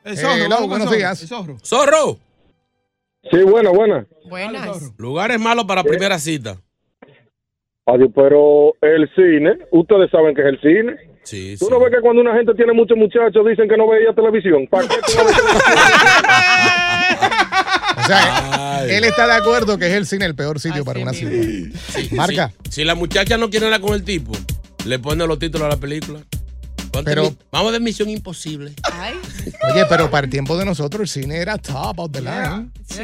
El 0.05 0.15
Eh, 0.15 0.17
zorro, 0.17 0.35
hello, 0.35 0.43
vamos 0.49 0.59
con 0.61 0.69
buenos 0.71 0.87
zorro, 0.89 0.97
días. 0.99 1.23
el 1.23 1.29
zorro. 1.29 1.57
¡Zorro! 1.63 2.19
Sí, 3.31 3.39
buena, 3.39 3.71
buena. 3.71 4.07
Buenas. 4.29 4.93
Lugares 4.99 5.39
malos 5.41 5.65
para 5.67 5.83
primera 5.85 6.19
cita. 6.19 6.59
Adiós, 7.87 8.11
pero 8.15 8.75
el 8.81 9.09
cine, 9.15 9.59
ustedes 9.71 10.11
saben 10.11 10.35
que 10.35 10.41
es 10.41 10.47
el 10.49 10.61
cine. 10.61 10.97
Sí, 11.23 11.57
¿Tú 11.59 11.67
sí. 11.67 11.71
no 11.71 11.81
ves 11.81 11.91
que 11.95 12.01
cuando 12.01 12.23
una 12.23 12.35
gente 12.35 12.55
tiene 12.55 12.73
muchos 12.73 12.97
muchachos 12.97 13.47
dicen 13.47 13.69
que 13.69 13.77
no 13.77 13.89
veía 13.89 14.13
televisión? 14.15 14.67
¿Para 14.69 14.89
qué 14.89 14.95
tú 15.07 15.13
no 15.19 15.25
ves 15.25 15.37
televisión? 15.37 15.63
O 17.97 18.07
sea, 18.07 18.81
Ay. 18.81 18.91
él 18.91 19.05
está 19.05 19.27
de 19.27 19.33
acuerdo 19.33 19.79
que 19.79 19.87
es 19.87 19.95
el 19.95 20.05
cine 20.05 20.27
el 20.27 20.35
peor 20.35 20.61
sitio 20.61 20.85
para 20.85 21.01
una 21.01 21.15
cita. 21.15 21.31
Marca. 22.15 22.53
Si, 22.65 22.73
si 22.73 22.85
la 22.85 22.95
muchacha 22.95 23.39
no 23.39 23.49
quiere 23.49 23.65
hablar 23.65 23.81
con 23.81 23.95
el 23.95 24.05
tipo, 24.05 24.33
le 24.85 24.99
pone 24.99 25.27
los 25.27 25.39
títulos 25.39 25.67
a 25.67 25.71
la 25.71 25.77
película. 25.79 26.21
Pero- 27.03 27.35
vamos 27.51 27.73
de 27.73 27.81
Misión 27.81 28.11
Imposible. 28.11 28.75
Ay, 28.93 29.15
Oye, 29.73 29.85
pero 29.89 30.11
para 30.11 30.27
el 30.27 30.31
tiempo 30.31 30.57
de 30.57 30.65
nosotros 30.65 31.03
el 31.03 31.23
cine 31.23 31.39
era 31.39 31.57
top 31.59 31.99
of 31.99 32.13
the 32.13 32.21
line. 32.21 32.71
sí. 32.89 33.01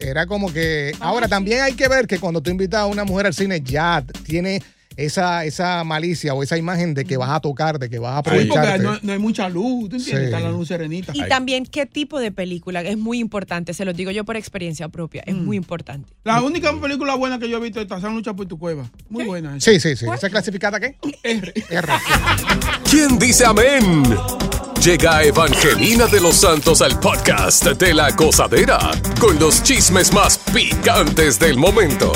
Era 0.00 0.26
como 0.26 0.52
que. 0.52 0.92
Ahora 1.00 1.26
también 1.26 1.60
hay 1.62 1.72
que 1.74 1.88
ver 1.88 2.06
que 2.06 2.20
cuando 2.20 2.40
tú 2.40 2.50
invitas 2.50 2.80
a 2.80 2.86
una 2.86 3.04
mujer 3.04 3.26
al 3.26 3.34
cine 3.34 3.60
ya 3.60 4.04
tiene 4.24 4.62
esa, 4.98 5.44
esa 5.44 5.84
malicia 5.84 6.34
o 6.34 6.42
esa 6.42 6.58
imagen 6.58 6.92
de 6.92 7.04
que 7.04 7.16
vas 7.16 7.30
a 7.30 7.38
tocar, 7.40 7.78
de 7.78 7.88
que 7.88 7.98
vas 8.00 8.14
a 8.14 8.18
Sí, 8.18 8.22
porque 8.24 8.58
aprovecharte. 8.58 8.82
no, 8.82 8.98
no 9.00 9.12
hay 9.12 9.18
mucha 9.20 9.48
luz, 9.48 9.88
¿tú 9.88 9.96
entiendes? 9.96 10.04
Sí. 10.04 10.24
Está 10.26 10.40
la 10.40 10.50
luz 10.50 10.66
serenita. 10.68 11.12
Y 11.14 11.26
también 11.28 11.64
qué 11.64 11.86
tipo 11.86 12.18
de 12.18 12.32
película, 12.32 12.82
es 12.82 12.98
muy 12.98 13.20
importante, 13.20 13.72
se 13.74 13.84
los 13.84 13.96
digo 13.96 14.10
yo 14.10 14.24
por 14.24 14.36
experiencia 14.36 14.88
propia, 14.88 15.22
es 15.24 15.36
muy 15.36 15.56
importante. 15.56 16.12
La 16.24 16.42
única 16.42 16.72
película 16.80 17.14
buena 17.14 17.38
que 17.38 17.48
yo 17.48 17.58
he 17.58 17.60
visto 17.60 17.80
es 17.80 17.86
Tarzán 17.86 18.12
lucha 18.14 18.34
por 18.34 18.46
tu 18.46 18.58
cueva. 18.58 18.90
Muy 19.08 19.24
buena. 19.24 19.56
esa. 19.56 19.70
Sí, 19.70 19.78
sí, 19.80 19.94
sí. 19.96 20.04
¿Esa 20.12 20.26
es 20.26 20.32
clasificada 20.32 20.80
qué? 20.80 20.96
R. 21.22 21.52
R. 21.70 21.88
¿Quién 22.90 23.18
dice 23.18 23.44
amén? 23.46 24.02
Llega 24.84 25.22
Evangelina 25.22 26.06
de 26.06 26.20
los 26.20 26.36
Santos 26.36 26.82
al 26.82 26.98
podcast 27.00 27.64
de 27.66 27.94
la 27.94 28.10
gozadera 28.12 28.78
con 29.20 29.38
los 29.38 29.62
chismes 29.62 30.12
más 30.12 30.38
picantes 30.52 31.38
del 31.38 31.56
momento. 31.56 32.12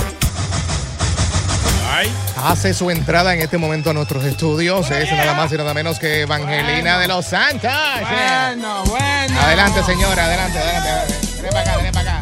Ay. 1.93 2.11
Hace 2.37 2.73
su 2.73 2.91
entrada 2.91 3.35
en 3.35 3.43
este 3.43 3.59
momento 3.59 3.91
a 3.91 3.93
nuestros 3.93 4.25
estudios. 4.25 4.91
Es 4.91 5.13
nada 5.13 5.35
más 5.35 5.53
y 5.53 5.57
nada 5.57 5.75
menos 5.75 5.99
que 5.99 6.23
Evangelina 6.23 6.99
de 6.99 7.07
los 7.07 7.27
Santos. 7.27 7.71
Bueno, 8.01 8.83
bueno. 8.85 9.41
Adelante, 9.41 9.83
señora. 9.85 10.25
Adelante, 10.25 10.59
adelante. 10.59 10.89
adelante. 10.89 11.43
Ven 11.43 11.51
para 11.51 11.61
acá, 11.61 11.77
ven 11.83 11.93
para 11.93 12.19
acá. 12.19 12.22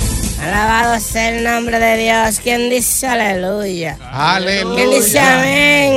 Alabado 0.51 0.99
sea 0.99 1.29
el 1.29 1.45
nombre 1.45 1.79
de 1.79 1.95
Dios. 1.95 2.41
¿Quién 2.41 2.69
dice 2.69 3.07
aleluya? 3.07 3.97
Aleluya. 4.11 4.75
¿Quién 4.75 4.89
dice 4.91 5.17
amén? 5.17 5.93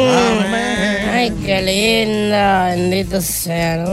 Amén. 0.46 1.08
Ay, 1.11 1.30
qué 1.44 1.61
lindo. 1.61 2.37
Bendito 2.70 3.20
sea. 3.20 3.84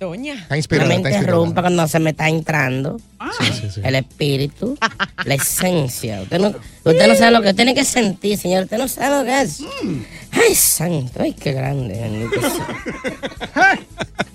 Doña. 0.00 0.34
Está 0.34 0.46
No 0.50 0.56
inspirada, 0.56 0.88
me 0.88 0.96
está 0.96 1.10
interrumpa 1.10 1.60
cuando 1.62 1.88
se 1.88 1.98
me 1.98 2.10
está 2.10 2.28
entrando 2.28 2.98
Sí, 3.40 3.46
sí, 3.52 3.70
sí. 3.74 3.80
el 3.84 3.94
espíritu, 3.94 4.76
la 5.24 5.34
esencia. 5.34 6.22
Usted 6.22 6.38
no, 6.38 6.48
usted 6.48 7.08
no 7.08 7.14
sabe 7.14 7.30
lo 7.30 7.42
que 7.42 7.54
tiene 7.54 7.74
que 7.74 7.84
sentir, 7.84 8.36
señor. 8.38 8.64
Usted 8.64 8.78
no 8.78 8.88
sabe 8.88 9.18
lo 9.18 9.24
que 9.24 9.40
es. 9.42 9.60
Ay, 10.32 10.54
santo. 10.54 11.20
Ay, 11.22 11.32
qué 11.32 11.52
grande. 11.52 12.28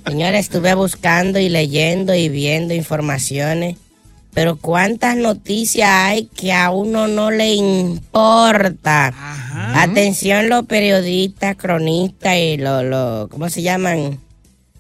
Señores, 0.08 0.40
estuve 0.42 0.74
buscando 0.74 1.40
y 1.40 1.50
leyendo 1.50 2.16
y 2.16 2.30
viendo 2.30 2.74
informaciones. 2.74 3.78
Pero 4.34 4.58
cuántas 4.58 5.18
noticias 5.18 5.90
hay 5.90 6.26
que 6.26 6.54
a 6.54 6.70
uno 6.72 7.08
no 7.08 7.32
le 7.32 7.54
importa. 7.54 9.14
Atención 9.76 10.50
los 10.50 10.66
periodistas, 10.66 11.56
cronistas 11.56 12.38
y 12.38 12.58
los, 12.58 12.84
los 12.86 13.28
¿cómo 13.30 13.50
se 13.50 13.62
llaman? 13.62 14.20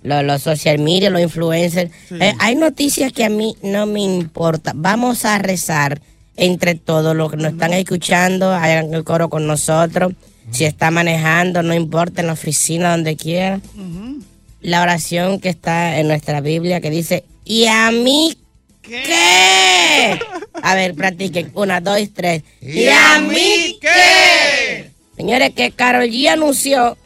Los, 0.01 0.23
los 0.23 0.41
social 0.41 0.79
media, 0.79 1.09
los 1.09 1.21
influencers. 1.21 1.91
Eh, 2.11 2.33
hay 2.39 2.55
noticias 2.55 3.11
que 3.11 3.25
a 3.25 3.29
mí 3.29 3.55
no 3.61 3.85
me 3.85 4.01
importa. 4.01 4.71
Vamos 4.75 5.25
a 5.25 5.37
rezar 5.39 6.01
entre 6.39 6.75
todos 6.75 7.15
los 7.15 7.29
que 7.29 7.37
nos 7.37 7.53
están 7.53 7.73
escuchando, 7.73 8.53
hagan 8.53 8.93
el 8.93 9.03
coro 9.03 9.29
con 9.29 9.45
nosotros. 9.45 10.13
Si 10.51 10.65
está 10.65 10.89
manejando, 10.89 11.61
no 11.61 11.73
importa, 11.75 12.21
en 12.21 12.27
la 12.27 12.33
oficina, 12.33 12.91
donde 12.91 13.15
quiera. 13.15 13.59
La 14.61 14.81
oración 14.81 15.39
que 15.39 15.49
está 15.49 15.99
en 15.99 16.07
nuestra 16.07 16.41
Biblia 16.41 16.81
que 16.81 16.89
dice, 16.89 17.23
¿y 17.45 17.65
a 17.65 17.91
mí 17.91 18.37
qué? 18.81 20.19
A 20.61 20.75
ver, 20.75 20.95
practiquen. 20.95 21.51
Una, 21.53 21.81
dos, 21.81 21.99
tres. 22.13 22.43
¿Y 22.61 22.87
a 22.87 23.19
mí 23.19 23.77
qué? 23.79 24.91
Señores, 25.15 25.53
que 25.53 25.71
Carol 25.71 26.09
G 26.09 26.29
anunció 26.29 26.97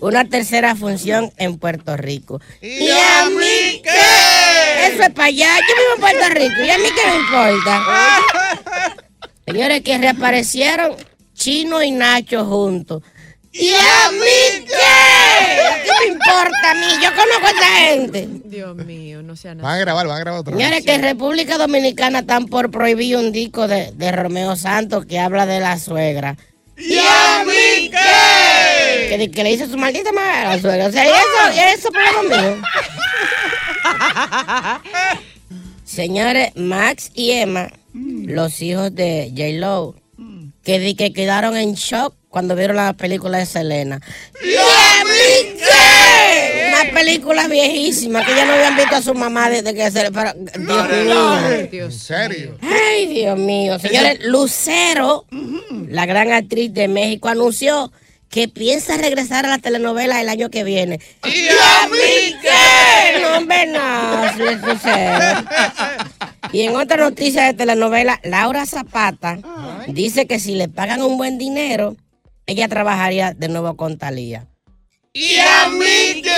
una 0.00 0.24
tercera 0.24 0.74
función 0.74 1.32
en 1.36 1.58
Puerto 1.58 1.96
Rico. 1.96 2.40
¿Y 2.60 2.88
a 2.90 3.28
mí 3.30 3.80
qué? 3.82 4.88
Eso 4.92 5.02
es 5.02 5.10
para 5.10 5.26
allá. 5.28 5.56
Yo 5.56 5.74
vivo 5.74 5.94
en 5.96 6.00
Puerto 6.00 6.28
Rico. 6.34 6.62
¿Y 6.64 6.70
a 6.70 6.78
mí 6.78 6.84
qué 6.94 7.10
me 7.10 7.16
importa? 7.16 7.84
Señores, 9.46 9.82
que 9.82 9.98
reaparecieron 9.98 10.92
Chino 11.34 11.82
y 11.82 11.90
Nacho 11.90 12.44
juntos. 12.44 13.02
¿Y 13.52 13.70
a 13.70 14.10
mí 14.12 14.64
qué? 14.66 15.84
¿Qué 15.84 15.90
me 16.06 16.12
importa 16.12 16.70
a 16.70 16.74
mí? 16.74 16.86
Yo 17.02 17.08
conozco 17.10 17.46
a 17.46 17.50
esta 17.50 17.66
gente. 17.66 18.28
Dios 18.44 18.76
mío, 18.76 19.22
no 19.22 19.34
sea 19.36 19.52
Van 19.54 19.58
nada. 19.62 19.74
a 19.74 19.78
grabar, 19.78 20.06
van 20.06 20.16
a 20.16 20.20
grabar 20.20 20.40
otra 20.40 20.54
vez. 20.54 20.62
Señores, 20.64 20.84
que 20.84 20.94
en 20.94 21.02
República 21.02 21.56
Dominicana 21.58 22.20
están 22.20 22.46
por 22.46 22.70
prohibir 22.70 23.16
un 23.16 23.32
disco 23.32 23.66
de, 23.66 23.90
de 23.94 24.12
Romeo 24.12 24.54
Santos 24.54 25.06
que 25.06 25.18
habla 25.18 25.46
de 25.46 25.60
la 25.60 25.78
suegra. 25.78 26.36
¿Y 26.76 26.98
a 26.98 27.44
mí 27.44 27.77
qué? 27.90 29.16
Que, 29.16 29.30
que 29.30 29.42
le 29.44 29.52
hizo 29.52 29.66
su 29.66 29.76
maldita 29.76 30.12
madre 30.12 30.46
a 30.46 30.56
la 30.56 30.60
suegra. 30.60 30.86
O 30.86 30.92
sea, 30.92 31.04
¿y 31.04 31.08
eso, 31.08 31.78
eso 31.78 31.88
problema 31.90 32.42
mío. 32.42 32.62
Señores, 35.84 36.52
Max 36.56 37.10
y 37.14 37.30
Emma, 37.32 37.70
los 37.94 38.60
hijos 38.60 38.94
de 38.94 39.32
J-Lo, 39.34 39.94
que, 40.62 40.78
di- 40.78 40.94
que 40.94 41.12
quedaron 41.12 41.56
en 41.56 41.74
shock 41.74 42.14
cuando 42.28 42.54
vieron 42.54 42.76
la 42.76 42.92
película 42.92 43.38
de 43.38 43.46
Selena. 43.46 44.00
¿Y 44.44 44.54
a 44.54 45.04
mí 45.04 45.56
qué? 45.58 46.68
Una 46.68 46.84
película 46.92 47.48
viejísima 47.48 48.24
que 48.24 48.34
ya 48.36 48.44
no 48.44 48.52
habían 48.52 48.76
visto 48.76 48.96
a 48.96 49.02
su 49.02 49.14
mamá 49.14 49.48
desde 49.48 49.74
que 49.74 49.90
se 49.90 50.02
le... 50.04 50.12
pero- 50.12 50.34
Dios 50.34 50.88
mío. 50.90 51.84
¿En 51.86 51.92
serio? 51.92 52.58
Ay, 52.60 53.06
Dios 53.06 53.38
mío. 53.38 53.78
Señores, 53.78 54.18
Lucero, 54.24 55.24
la 55.90 56.06
gran 56.06 56.32
actriz 56.32 56.72
de 56.72 56.88
México, 56.88 57.28
anunció 57.28 57.92
que 58.30 58.46
piensa 58.48 58.96
regresar 58.98 59.46
a 59.46 59.48
la 59.50 59.58
telenovela 59.58 60.20
el 60.20 60.28
año 60.28 60.50
que 60.50 60.62
viene. 60.64 61.00
¿Y 61.24 61.48
a 61.48 61.88
mí 61.88 62.36
qué? 62.42 63.20
No, 63.22 63.38
hombre, 63.38 63.66
no. 63.66 63.78
Y 66.52 66.62
en 66.62 66.76
otra 66.76 66.96
noticia 66.96 67.44
de 67.44 67.52
telenovela, 67.54 68.20
Laura 68.22 68.64
Zapata 68.64 69.38
dice 69.88 70.26
que 70.26 70.38
si 70.38 70.54
le 70.54 70.68
pagan 70.68 71.02
un 71.02 71.18
buen 71.18 71.36
dinero, 71.36 71.94
ella 72.46 72.68
trabajaría 72.68 73.34
de 73.34 73.48
nuevo 73.48 73.76
con 73.76 73.98
Talía. 73.98 74.46
¿Y 75.12 75.36
a 75.36 75.68
mí 75.68 76.22
qué? 76.22 76.30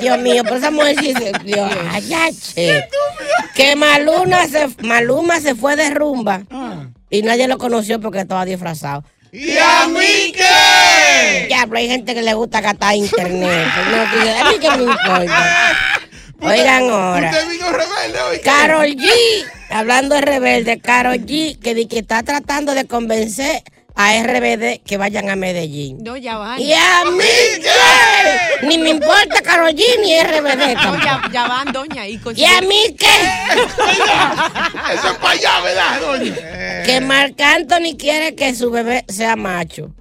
Dios 0.00 0.18
mío, 0.18 0.42
por 0.44 0.56
esa 0.58 0.70
mujer 0.70 0.96
sí 1.00 1.12
se- 1.14 1.32
Dios, 1.44 1.70
ay, 1.90 2.12
ay, 2.14 2.34
che. 2.34 2.84
Que 3.54 3.76
Maluma 3.76 4.46
se, 4.48 4.68
Maluma 4.82 5.40
se 5.40 5.54
fue 5.54 5.76
de 5.76 5.90
rumba 5.90 6.42
y 7.12 7.22
nadie 7.22 7.46
lo 7.46 7.58
conoció 7.58 8.00
porque 8.00 8.20
estaba 8.20 8.44
disfrazado. 8.44 9.04
¿Y 9.30 9.56
a 9.56 9.86
mí 9.86 10.32
qué? 10.34 11.46
Ya, 11.48 11.64
pero 11.66 11.78
hay 11.78 11.88
gente 11.88 12.14
que 12.14 12.22
le 12.22 12.34
gusta 12.34 12.60
gastar 12.60 12.96
internet. 12.96 13.66
No, 13.92 14.10
que- 14.24 14.30
a 14.30 14.44
mí 14.50 14.58
que 14.58 14.70
me 14.70 14.82
importa. 14.90 15.76
Oigan 16.40 16.90
ahora. 16.90 17.30
Usted 17.30 17.48
vino 17.50 17.70
rebelde 17.70 18.20
hoy. 18.20 18.38
Carol 18.40 18.86
G, 18.86 19.08
hablando 19.70 20.14
de 20.16 20.20
rebelde, 20.22 20.80
Carol 20.80 21.14
G, 21.20 21.58
que, 21.60 21.86
que 21.86 21.98
está 22.00 22.22
tratando 22.24 22.74
de 22.74 22.86
convencer 22.86 23.62
a 23.94 24.22
RBD 24.22 24.82
que 24.84 24.96
vayan 24.96 25.28
a 25.30 25.36
Medellín. 25.36 25.98
No, 26.02 26.16
ya 26.16 26.38
van. 26.38 26.60
¿Y 26.60 26.72
a 26.72 27.04
mí 27.04 27.24
qué? 27.60 28.66
Ni 28.66 28.78
me 28.78 28.90
importa 28.90 29.42
Carol 29.42 29.70
G 29.74 29.82
ni 30.00 30.18
RBD. 30.20 30.74
No, 30.74 30.80
tampoco. 30.82 31.04
ya, 31.04 31.22
ya 31.32 31.48
van, 31.48 31.72
doña. 31.72 32.06
Y, 32.06 32.20
¿Y 32.36 32.44
a 32.44 32.60
mí 32.62 32.96
qué? 32.98 33.06
Eso 34.94 35.08
es 35.10 35.18
para 35.18 35.30
allá, 35.34 35.60
¿verdad, 35.60 36.00
doña? 36.00 36.34
Que 36.86 37.00
Marc 37.00 37.40
Anthony 37.40 37.96
quiere 37.98 38.34
que 38.34 38.54
su 38.54 38.70
bebé 38.70 39.04
sea 39.08 39.36
macho. 39.36 39.94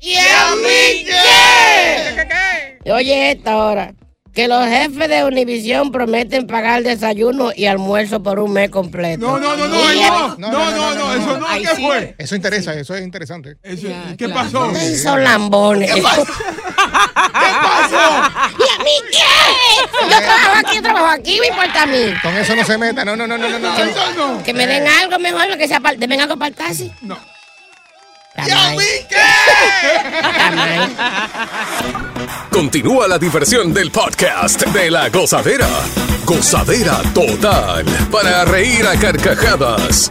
¿Y 0.00 0.14
a 0.16 0.54
mí 0.54 1.04
qué? 1.04 2.90
Oye, 2.92 3.32
esta 3.32 3.56
hora. 3.56 3.94
Que 4.32 4.48
los 4.48 4.64
jefes 4.66 5.08
de 5.08 5.24
Univisión 5.24 5.90
prometen 5.90 6.46
pagar 6.46 6.82
desayuno 6.82 7.50
y 7.54 7.66
almuerzo 7.66 8.22
por 8.22 8.38
un 8.38 8.52
mes 8.52 8.70
completo. 8.70 9.26
No, 9.26 9.38
no, 9.38 9.56
no, 9.56 9.68
no, 9.68 10.36
no, 10.38 10.50
no, 10.50 10.70
no, 10.70 10.94
no, 10.94 11.14
eso 11.14 11.38
no, 11.38 11.46
¿qué 11.46 11.82
fue? 11.82 12.14
Eso 12.18 12.36
interesa, 12.36 12.74
eso 12.74 12.94
es 12.94 13.02
interesante. 13.02 13.56
¿Qué 14.16 14.28
pasó? 14.28 14.68
Ustedes 14.68 15.02
son 15.02 15.24
lambones. 15.24 15.92
¿Qué 15.92 16.02
pasó? 16.02 16.24
¿Qué 16.26 17.50
pasó? 17.62 17.96
¿Y 18.58 18.80
a 18.80 18.84
mí 18.84 18.90
qué? 19.10 19.88
Yo 20.02 20.18
trabajo 20.18 20.52
aquí, 20.56 20.76
yo 20.76 20.82
trabajo 20.82 21.06
aquí, 21.06 21.40
me 21.40 21.46
importa 21.48 21.82
a 21.82 21.86
mí. 21.86 22.14
Con 22.22 22.36
eso 22.36 22.54
no 22.54 22.64
se 22.64 22.78
meta. 22.78 23.04
No, 23.04 23.16
no, 23.16 23.26
no, 23.26 23.38
no, 23.38 23.48
no. 23.48 23.58
no. 23.58 24.42
Que, 24.42 24.54
me 24.54 24.66
den 24.66 24.86
algo 24.86 25.18
mejor, 25.18 25.56
que 25.56 25.68
sea 25.68 25.80
denme 25.96 26.20
algo 26.20 26.36
para 26.36 26.48
el 26.48 26.54
taxi. 26.54 26.92
No. 27.02 27.18
Continúa 32.50 33.08
la 33.08 33.18
diversión 33.18 33.72
del 33.72 33.90
podcast 33.90 34.62
de 34.66 34.90
la 34.90 35.08
gozadera. 35.08 35.68
Gozadera 36.24 37.00
total. 37.14 37.84
Para 38.10 38.44
reír 38.44 38.86
a 38.86 38.96
carcajadas. 38.98 40.10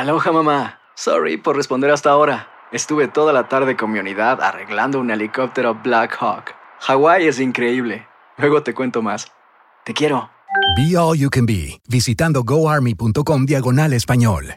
Aloha 0.00 0.32
mamá. 0.32 0.80
Sorry 0.94 1.36
por 1.36 1.56
responder 1.56 1.90
hasta 1.90 2.08
ahora. 2.08 2.48
Estuve 2.72 3.06
toda 3.06 3.34
la 3.34 3.48
tarde 3.48 3.76
con 3.76 3.92
mi 3.92 3.98
unidad 3.98 4.40
arreglando 4.40 4.98
un 4.98 5.10
helicóptero 5.10 5.74
Black 5.74 6.16
Hawk. 6.18 6.54
Hawái 6.80 7.26
es 7.26 7.38
increíble. 7.38 8.06
Luego 8.38 8.62
te 8.62 8.72
cuento 8.72 9.02
más. 9.02 9.30
Te 9.84 9.92
quiero. 9.92 10.30
Be 10.74 10.96
All 10.96 11.18
You 11.18 11.28
Can 11.28 11.44
Be, 11.44 11.82
visitando 11.86 12.44
goarmy.com 12.44 13.44
diagonal 13.44 13.92
español. 13.92 14.54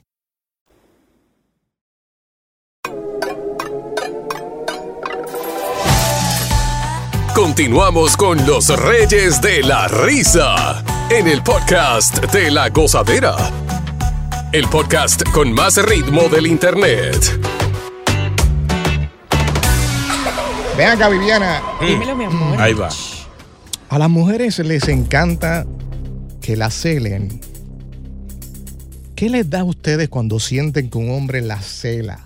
Continuamos 7.36 8.16
con 8.16 8.46
los 8.48 8.70
Reyes 8.80 9.42
de 9.42 9.62
la 9.64 9.90
Risa. 9.90 10.82
En 11.10 11.28
el 11.28 11.44
podcast 11.44 12.32
de 12.32 12.50
la 12.50 12.70
gozadera. 12.70 13.36
El 14.54 14.68
podcast 14.70 15.24
con 15.32 15.52
más 15.52 15.84
ritmo 15.84 16.30
del 16.30 16.46
internet. 16.46 17.18
Ven 20.78 20.90
acá, 20.90 21.10
Viviana. 21.10 21.60
Dímelo, 21.82 22.16
mi 22.16 22.26
amor. 22.26 22.62
Ahí 22.62 22.74
va. 22.76 22.90
A 23.90 23.98
las 23.98 24.10
mujeres 24.12 24.60
les 24.60 24.88
encanta 24.90 25.66
que 26.40 26.56
la 26.56 26.70
celen. 26.70 27.42
¿Qué 29.16 29.28
les 29.32 29.50
da 29.50 29.62
a 29.62 29.64
ustedes 29.64 30.08
cuando 30.08 30.40
sienten 30.40 30.92
que 30.92 31.00
un 31.00 31.10
hombre 31.10 31.42
la 31.42 31.60
cela? 31.60 32.20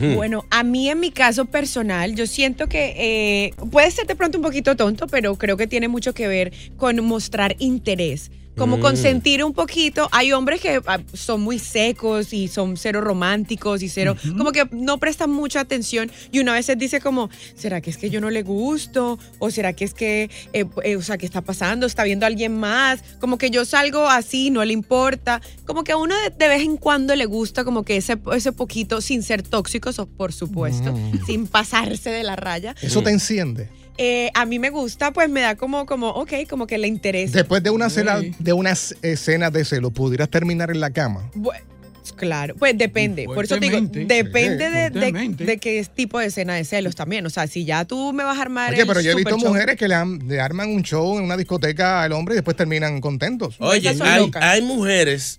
Bueno, 0.00 0.44
a 0.50 0.64
mí 0.64 0.88
en 0.88 0.98
mi 0.98 1.12
caso 1.12 1.44
personal, 1.44 2.16
yo 2.16 2.26
siento 2.26 2.66
que 2.66 2.94
eh, 2.96 3.54
puede 3.70 3.92
ser 3.92 4.08
de 4.08 4.16
pronto 4.16 4.38
un 4.38 4.42
poquito 4.42 4.74
tonto, 4.74 5.06
pero 5.06 5.36
creo 5.36 5.56
que 5.56 5.68
tiene 5.68 5.86
mucho 5.86 6.14
que 6.14 6.26
ver 6.26 6.52
con 6.76 7.04
mostrar 7.04 7.54
interés. 7.60 8.32
Como 8.58 8.76
Mm. 8.78 8.80
consentir 8.80 9.44
un 9.44 9.52
poquito. 9.52 10.08
Hay 10.12 10.32
hombres 10.32 10.60
que 10.60 10.80
ah, 10.86 10.98
son 11.14 11.40
muy 11.40 11.58
secos 11.58 12.32
y 12.32 12.48
son 12.48 12.76
cero 12.76 13.00
románticos 13.00 13.82
y 13.82 13.88
cero, 13.88 14.16
como 14.36 14.52
que 14.52 14.66
no 14.72 14.98
prestan 14.98 15.30
mucha 15.30 15.60
atención 15.60 16.10
y 16.32 16.40
una 16.40 16.52
vez 16.52 16.66
se 16.66 16.76
dice 16.76 17.00
como, 17.00 17.30
¿será 17.54 17.80
que 17.80 17.90
es 17.90 17.96
que 17.96 18.10
yo 18.10 18.20
no 18.20 18.30
le 18.30 18.42
gusto? 18.42 19.18
¿O 19.38 19.50
será 19.50 19.72
que 19.72 19.84
es 19.84 19.94
que, 19.94 20.30
eh, 20.52 20.64
eh, 20.84 20.96
o 20.96 21.02
sea, 21.02 21.18
qué 21.18 21.26
está 21.26 21.40
pasando? 21.42 21.86
¿Está 21.86 22.04
viendo 22.04 22.26
a 22.26 22.28
alguien 22.28 22.58
más? 22.58 23.00
Como 23.20 23.38
que 23.38 23.50
yo 23.50 23.64
salgo 23.64 24.06
así, 24.08 24.50
no 24.50 24.64
le 24.64 24.72
importa. 24.72 25.40
Como 25.64 25.84
que 25.84 25.92
a 25.92 25.96
uno 25.96 26.14
de, 26.16 26.30
de 26.30 26.48
vez 26.48 26.62
en 26.62 26.76
cuando 26.76 27.14
le 27.16 27.26
gusta 27.26 27.64
como 27.64 27.84
que 27.84 27.96
ese, 27.96 28.18
ese 28.34 28.52
poquito, 28.52 29.00
sin 29.00 29.22
ser 29.22 29.42
tóxicos, 29.42 30.00
por 30.16 30.32
supuesto, 30.32 30.92
Mm. 30.92 31.24
sin 31.26 31.46
pasarse 31.46 32.10
de 32.10 32.22
la 32.24 32.36
raya. 32.36 32.74
Eso 32.82 33.02
te 33.02 33.10
enciende. 33.10 33.68
Eh, 33.98 34.30
a 34.34 34.44
mí 34.46 34.58
me 34.60 34.70
gusta, 34.70 35.12
pues 35.12 35.28
me 35.28 35.40
da 35.40 35.56
como, 35.56 35.84
como, 35.84 36.08
ok, 36.10 36.32
como 36.48 36.66
que 36.66 36.78
le 36.78 36.86
interesa. 36.88 37.36
Después 37.38 37.62
de 37.62 37.70
una 37.70 37.90
cena, 37.90 38.20
de 38.38 38.52
unas 38.52 38.94
escenas 39.02 39.52
de 39.52 39.64
celo, 39.64 39.90
¿pudieras 39.90 40.28
terminar 40.30 40.70
en 40.70 40.80
la 40.80 40.90
cama? 40.90 41.28
Bu- 41.34 41.52
Claro, 42.16 42.54
pues 42.56 42.76
depende. 42.76 43.26
Por 43.26 43.44
eso 43.44 43.58
te 43.58 43.68
digo, 43.68 43.80
depende 43.82 44.66
Sí, 44.66 44.98
de, 44.98 45.44
de, 45.44 45.58
qué 45.58 45.86
tipo 45.94 46.18
de 46.18 46.26
escena 46.26 46.54
de 46.54 46.64
celos 46.64 46.96
también. 46.96 47.26
O 47.26 47.30
sea, 47.30 47.46
si 47.46 47.64
ya 47.66 47.84
tú 47.84 48.12
me 48.14 48.24
vas 48.24 48.38
a 48.38 48.42
armar. 48.42 48.72
Oye, 48.72 48.80
el 48.82 48.88
pero 48.88 49.00
yo 49.02 49.10
he 49.12 49.14
visto 49.14 49.36
show- 49.36 49.48
mujeres 49.48 49.76
que 49.76 49.86
le, 49.88 49.94
han- 49.94 50.18
le 50.26 50.40
arman 50.40 50.70
un 50.70 50.82
show 50.82 51.18
en 51.18 51.24
una 51.24 51.36
discoteca 51.36 52.02
al 52.02 52.12
hombre 52.12 52.34
y 52.34 52.36
después 52.36 52.56
terminan 52.56 53.00
contentos. 53.02 53.56
Oye, 53.58 53.90
hay, 53.90 54.30
hay 54.34 54.62
mujeres 54.62 55.38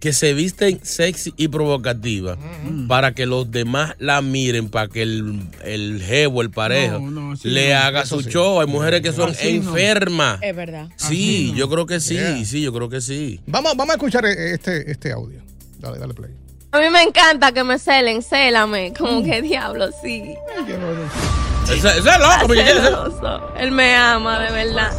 que 0.00 0.12
se 0.12 0.34
visten 0.34 0.78
sexy 0.82 1.32
y 1.36 1.48
provocativas 1.48 2.38
para 2.86 3.12
que 3.14 3.24
los 3.26 3.50
demás 3.50 3.94
la 3.98 4.20
miren, 4.22 4.68
para 4.68 4.88
que 4.88 5.02
el, 5.02 5.40
el 5.64 6.02
jevo, 6.02 6.42
el 6.42 6.50
pareja, 6.50 6.98
No, 6.98 7.10
no, 7.10 7.34
le 7.42 7.70
no. 7.70 7.78
haga 7.78 8.04
su 8.06 8.22
sí. 8.22 8.30
show. 8.30 8.60
Hay 8.60 8.66
mujeres 8.66 9.00
que 9.00 9.12
son 9.12 9.30
Así 9.30 9.58
no. 9.58 9.70
enfermas. 9.70 10.38
Es 10.42 10.54
verdad. 10.54 10.88
Sí, 10.96 11.52
yo 11.56 11.68
creo 11.70 11.86
que 11.86 12.00
sí, 12.00 12.14
Yeah. 12.14 12.44
sí, 12.44 12.62
yo 12.62 12.72
creo 12.72 12.88
que 12.88 13.00
sí. 13.00 13.40
Vamos, 13.46 13.72
vamos 13.76 13.92
a 13.92 13.96
escuchar 13.96 14.24
eh, 14.26 14.52
este, 14.54 14.90
este 14.90 15.12
audio. 15.12 15.40
Dale, 15.80 15.98
dale 15.98 16.14
play. 16.14 16.30
A 16.76 16.80
mí 16.80 16.90
me 16.90 17.02
encanta 17.02 17.52
que 17.52 17.64
me 17.64 17.78
celen, 17.78 18.22
célame. 18.22 18.92
Como 18.92 19.22
que 19.24 19.40
diablo, 19.42 19.88
sí. 20.02 20.36
Ese, 21.64 21.74
ese 21.88 21.98
es 21.98 22.04
loco, 22.04 22.46
porque 22.46 22.62
quiere 22.64 22.80
ser- 22.80 22.84
Celoso. 22.92 23.50
Él 23.56 23.70
me 23.72 23.96
ama, 23.96 24.38
de 24.40 24.50
verdad. 24.52 24.92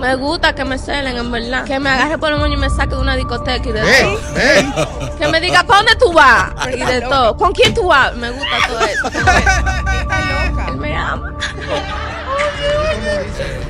Me 0.00 0.14
gusta 0.16 0.54
que 0.54 0.64
me 0.64 0.78
celen, 0.78 1.16
en 1.16 1.30
verdad. 1.32 1.64
Que 1.64 1.78
me 1.80 1.90
agarre 1.90 2.16
por 2.18 2.30
el 2.32 2.38
moño 2.38 2.54
y 2.54 2.56
me 2.58 2.70
saque 2.70 2.94
de 2.94 3.00
una 3.00 3.16
discoteca 3.16 3.68
y 3.68 3.72
de 3.72 3.80
todo. 3.80 5.18
Que 5.18 5.28
me 5.28 5.40
diga, 5.40 5.64
¿para 5.64 5.78
dónde 5.80 5.96
tú 5.96 6.12
vas? 6.12 6.52
Y 6.74 6.80
de 6.84 7.00
todo. 7.00 7.36
¿Con 7.36 7.52
quién 7.52 7.74
tú 7.74 7.86
vas? 7.88 8.14
Me 8.16 8.30
gusta 8.30 8.56
todo 8.68 8.80
eso. 8.80 9.08
Él 10.68 10.76
me 10.76 10.94
ama. 10.96 11.34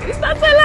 Está 0.09 0.35
celando. 0.35 0.60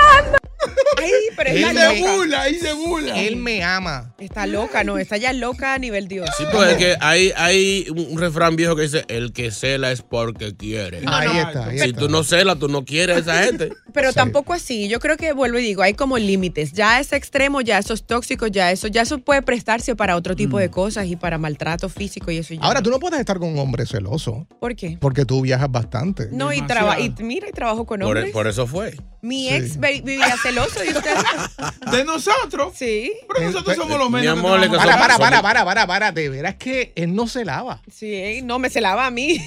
Ay, 1.38 1.44
pero 1.44 1.50
Él 1.50 1.58
está 1.58 1.74
me- 1.94 2.00
loca. 2.02 2.42
ahí 2.42 2.56
se 2.56 2.74
burla. 2.74 3.20
Él 3.22 3.36
me 3.36 3.64
ama. 3.64 4.14
Está 4.20 4.46
loca, 4.48 4.84
no, 4.84 4.98
está 4.98 5.18
ya 5.18 5.34
loca 5.34 5.74
a 5.74 5.78
nivel 5.80 6.08
Dios. 6.08 6.30
Sí, 6.38 6.44
pues 6.52 6.72
es 6.72 6.78
que 6.78 6.96
hay, 7.02 7.32
hay 7.36 7.88
un 7.90 8.20
refrán 8.20 8.56
viejo 8.56 8.76
que 8.76 8.84
dice, 8.84 9.06
el 9.08 9.34
que 9.34 9.52
cela 9.52 9.92
es 9.92 10.02
porque 10.02 10.56
quiere. 10.56 11.02
Ahí 11.06 11.38
está, 11.38 11.68
ahí 11.68 11.80
Si 11.80 11.90
está. 11.90 12.00
tú 12.00 12.10
no 12.10 12.24
celas, 12.24 12.58
tú 12.60 12.68
no 12.68 12.86
quieres 12.86 13.18
a 13.18 13.20
esa 13.20 13.44
gente. 13.44 13.72
Pero 13.94 14.12
tampoco 14.14 14.54
así. 14.54 14.88
Yo 14.90 15.00
creo 15.00 15.18
que 15.18 15.32
vuelvo 15.34 15.58
y 15.60 15.64
digo, 15.64 15.82
hay 15.82 15.94
como 15.94 16.18
límites. 16.18 16.74
Ya 16.74 17.00
ese 17.00 17.16
extremo, 17.16 17.62
ya 17.62 17.78
esos 17.78 18.06
tóxicos, 18.06 18.52
ya 18.52 18.72
eso, 18.72 18.88
ya 18.88 19.02
eso 19.02 19.20
puede 19.20 19.42
prestarse 19.42 19.96
para 19.96 20.16
otro 20.16 20.36
tipo 20.36 20.60
de 20.60 20.70
cosas 20.70 21.08
y 21.08 21.16
para 21.16 21.38
maltrato 21.38 21.88
físico 21.90 22.32
y 22.32 22.38
eso. 22.38 22.54
ya 22.54 22.60
Ahora, 22.62 22.82
tú 22.82 22.90
no 22.90 23.00
puedes 23.00 23.20
estar 23.20 23.40
con 23.40 23.50
un 23.50 23.60
hombre 23.60 23.86
celoso 23.86 24.48
¿Por 24.60 24.76
qué? 24.76 24.98
porque 25.00 25.26
tú 25.26 25.42
viajas 25.42 25.72
bastante. 25.72 26.28
No, 26.32 26.52
y, 26.52 26.62
traba 26.64 27.00
y 27.00 27.14
mira, 27.20 27.48
y 27.48 27.52
trabajo 27.52 27.86
con 27.86 28.00
Por, 28.02 28.18
hombres. 28.18 28.34
por 28.34 28.48
eso 28.48 28.68
fue. 28.68 28.96
Mi 29.26 29.50
Sí. 29.50 29.56
ex 29.56 29.80
vi- 29.80 30.02
vivía 30.02 30.36
celoso 30.42 30.80
de 30.80 30.90
ustedes. 30.90 31.18
¿De 31.92 32.04
nosotros? 32.04 32.74
Sí. 32.78 33.12
Pero 33.28 33.50
nosotros 33.52 33.76
somos 33.76 33.98
los 33.98 34.10
Mi 34.12 34.20
menos. 34.22 34.38
amor, 34.38 34.60
le 34.60 34.68
Para, 34.70 34.82
somos- 34.84 34.98
para, 35.00 35.18
para, 35.18 35.42
para, 35.42 35.66
para, 35.66 35.88
para. 35.88 36.12
De 36.12 36.30
veras 36.30 36.56
que 36.56 36.92
él 36.96 37.16
no 37.16 37.28
celaba. 37.28 37.82
Sí, 37.92 38.42
no 38.44 38.60
me 38.60 38.70
celaba 38.70 39.06
a 39.08 39.12
mí. 39.12 39.42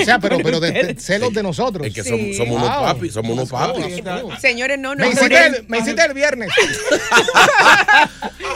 O 0.00 0.04
sea, 0.04 0.18
pero, 0.18 0.38
pero 0.42 0.60
de, 0.60 0.70
de- 0.72 0.94
celos 1.00 1.32
de 1.32 1.42
nosotros. 1.42 1.86
Es 1.86 1.94
que 1.94 2.02
Sí. 2.04 2.10
somos, 2.10 2.36
somos 2.36 2.56
unos 2.62 2.68
papis, 2.92 3.12
somos 3.14 3.32
unos 3.32 3.48
papis. 3.50 3.84
Señores, 4.40 4.78
no, 4.78 4.94
no 4.94 5.00
Me 5.04 5.08
es 5.12 5.14
hiciste, 5.16 5.46
el, 5.46 5.64
me 5.68 5.78
hiciste 5.78 6.04
el 6.04 6.12
viernes. 6.14 6.50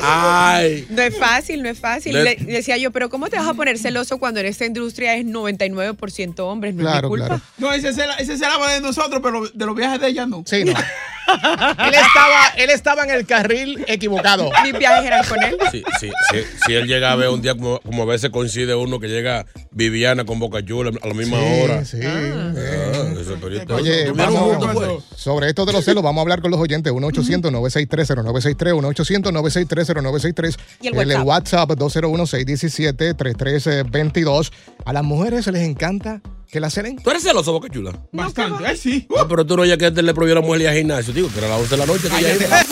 Ay. 0.03 0.87
No 0.91 1.03
es 1.03 1.17
fácil, 1.19 1.63
no 1.63 1.69
es 1.69 1.79
fácil. 1.79 2.13
Le- 2.13 2.37
Le, 2.37 2.37
decía 2.37 2.77
yo, 2.77 2.91
pero 2.91 3.09
¿cómo 3.09 3.29
te 3.29 3.37
vas 3.37 3.47
a 3.49 3.55
poner 3.55 3.79
celoso 3.79 4.19
cuando 4.19 4.41
en 4.41 4.47
esta 4.47 4.65
industria 4.67 5.15
es 5.17 5.25
99% 5.25 6.41
hombres? 6.41 6.75
No 6.75 6.83
es 6.83 6.87
Claro, 6.87 7.09
mi 7.09 7.11
culpa. 7.13 7.27
claro. 7.27 7.43
No, 7.59 7.73
ese 7.73 7.93
se, 7.93 8.07
la- 8.07 8.17
ese 8.17 8.37
se 8.37 8.43
lava 8.47 8.73
de 8.73 8.81
nosotros, 8.81 9.21
pero 9.23 9.47
de 9.49 9.67
los 9.67 9.75
viajes 9.75 10.01
de 10.01 10.09
ella 10.09 10.27
no. 10.27 10.43
Sí, 10.47 10.65
no. 10.73 10.81
él, 11.29 11.95
estaba, 11.95 12.47
él 12.57 12.71
estaba 12.71 13.03
en 13.03 13.11
el 13.11 13.27
carril 13.27 13.85
equivocado. 13.89 14.49
Mis 14.63 14.79
viajes 14.79 15.05
eran 15.07 15.27
con 15.27 15.43
él. 15.43 15.57
Si, 15.73 15.83
si, 15.99 16.07
si, 16.31 16.39
si 16.67 16.75
él 16.75 16.87
llega 16.87 17.11
a 17.11 17.17
ver 17.17 17.31
un 17.31 17.43
día, 17.43 17.57
como, 17.57 17.81
como 17.81 18.05
a 18.05 18.07
veces 18.07 18.31
coincide 18.31 18.77
uno 18.77 19.01
que 19.01 19.09
llega 19.09 19.45
Viviana 19.73 20.25
con 20.25 20.39
Boca 20.39 20.65
Chula 20.65 20.93
a 21.03 21.09
la 21.09 21.15
misma 21.15 21.39
hora. 21.39 21.85
Sí, 21.85 21.99
Ah, 22.05 22.53
yo- 22.55 23.75
Oye, 23.75 24.13
vamos, 24.13 24.41
juntos, 24.57 24.71
pues. 24.75 24.89
sobre 25.21 25.49
esto 25.49 25.67
de 25.67 25.73
los 25.73 25.85
celos, 25.85 26.05
vamos 26.05 26.21
a 26.21 26.23
hablar 26.23 26.41
con 26.43 26.51
los 26.53 26.61
oyentes. 26.61 26.93
1-800-963-0963, 26.93 28.75
1-800-963-0963. 28.77 30.57
Y 30.83 30.87
el 30.89 30.95
El 30.99 31.23
WhatsApp. 31.23 31.69
WhatsApp 31.69 31.73
201-617-3322. 31.73 34.53
A 34.85 34.93
las 34.93 35.03
mujeres 35.05 35.47
les 35.49 35.63
encanta 35.63 36.21
que 36.51 36.61
la 36.61 36.71
celen. 36.71 36.97
¿Tú 37.03 37.11
eres 37.11 37.23
celoso, 37.23 37.53
Boca 37.53 37.69
Chula? 37.69 37.93
Bastante. 38.13 38.67
Ay, 38.67 38.77
sí. 38.77 39.07
No, 39.15 39.27
pero 39.29 39.45
tú 39.45 39.57
no 39.57 39.65
ya 39.65 39.77
que 39.77 39.91
le 39.91 40.15
prohibió 40.15 40.39
a 40.39 40.41
la 40.41 40.47
mujer 40.47 40.63
ir 40.63 40.69
al 40.69 40.77
gimnasio, 40.77 41.13
digo, 41.13 41.29
que 41.33 41.39
era 41.39 41.49
a 41.49 41.51
las 41.51 41.61
11 41.61 41.71
de 41.71 41.77
la 41.77 41.87
noche 41.87 42.09
que 42.09 42.19
ella 42.19 42.35
iba. 42.35 42.63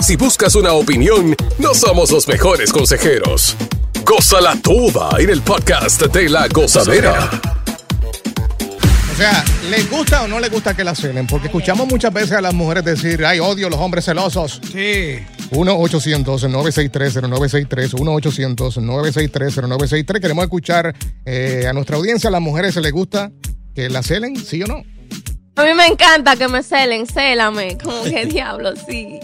Si 0.00 0.16
buscas 0.16 0.56
una 0.56 0.72
opinión, 0.72 1.36
no 1.58 1.74
somos 1.74 2.10
los 2.10 2.26
mejores 2.26 2.72
consejeros. 2.72 3.56
Gózala 4.04 4.56
toda 4.60 5.10
en 5.20 5.30
el 5.30 5.42
podcast 5.42 6.02
de 6.02 6.28
la 6.28 6.48
gozadera. 6.48 7.30
Sea, 9.22 9.44
¿les 9.70 9.88
gusta 9.88 10.24
o 10.24 10.28
no 10.28 10.40
les 10.40 10.50
gusta 10.50 10.74
que 10.74 10.82
la 10.82 10.96
celen? 10.96 11.28
Porque 11.28 11.46
escuchamos 11.46 11.86
muchas 11.86 12.12
veces 12.12 12.32
a 12.32 12.40
las 12.40 12.52
mujeres 12.52 12.84
decir, 12.84 13.24
ay, 13.24 13.38
odio 13.38 13.68
a 13.68 13.70
los 13.70 13.78
hombres 13.78 14.04
celosos. 14.04 14.60
Sí. 14.72 15.20
1-800-963-0963, 15.52 17.94
1-800-963-0963. 17.94 20.20
Queremos 20.20 20.42
escuchar 20.42 20.92
eh, 21.24 21.66
a 21.68 21.72
nuestra 21.72 21.98
audiencia, 21.98 22.26
¿a 22.28 22.32
las 22.32 22.40
mujeres 22.40 22.74
les 22.74 22.90
gusta 22.90 23.30
que 23.74 23.88
la 23.88 24.02
celen, 24.02 24.34
sí 24.36 24.60
o 24.64 24.66
no? 24.66 24.82
A 25.54 25.64
mí 25.64 25.74
me 25.74 25.86
encanta 25.86 26.34
que 26.34 26.48
me 26.48 26.64
celen, 26.64 27.06
célame. 27.06 27.78
Como 27.78 28.02
que 28.02 28.26
diablo, 28.30 28.72
sí. 28.88 29.20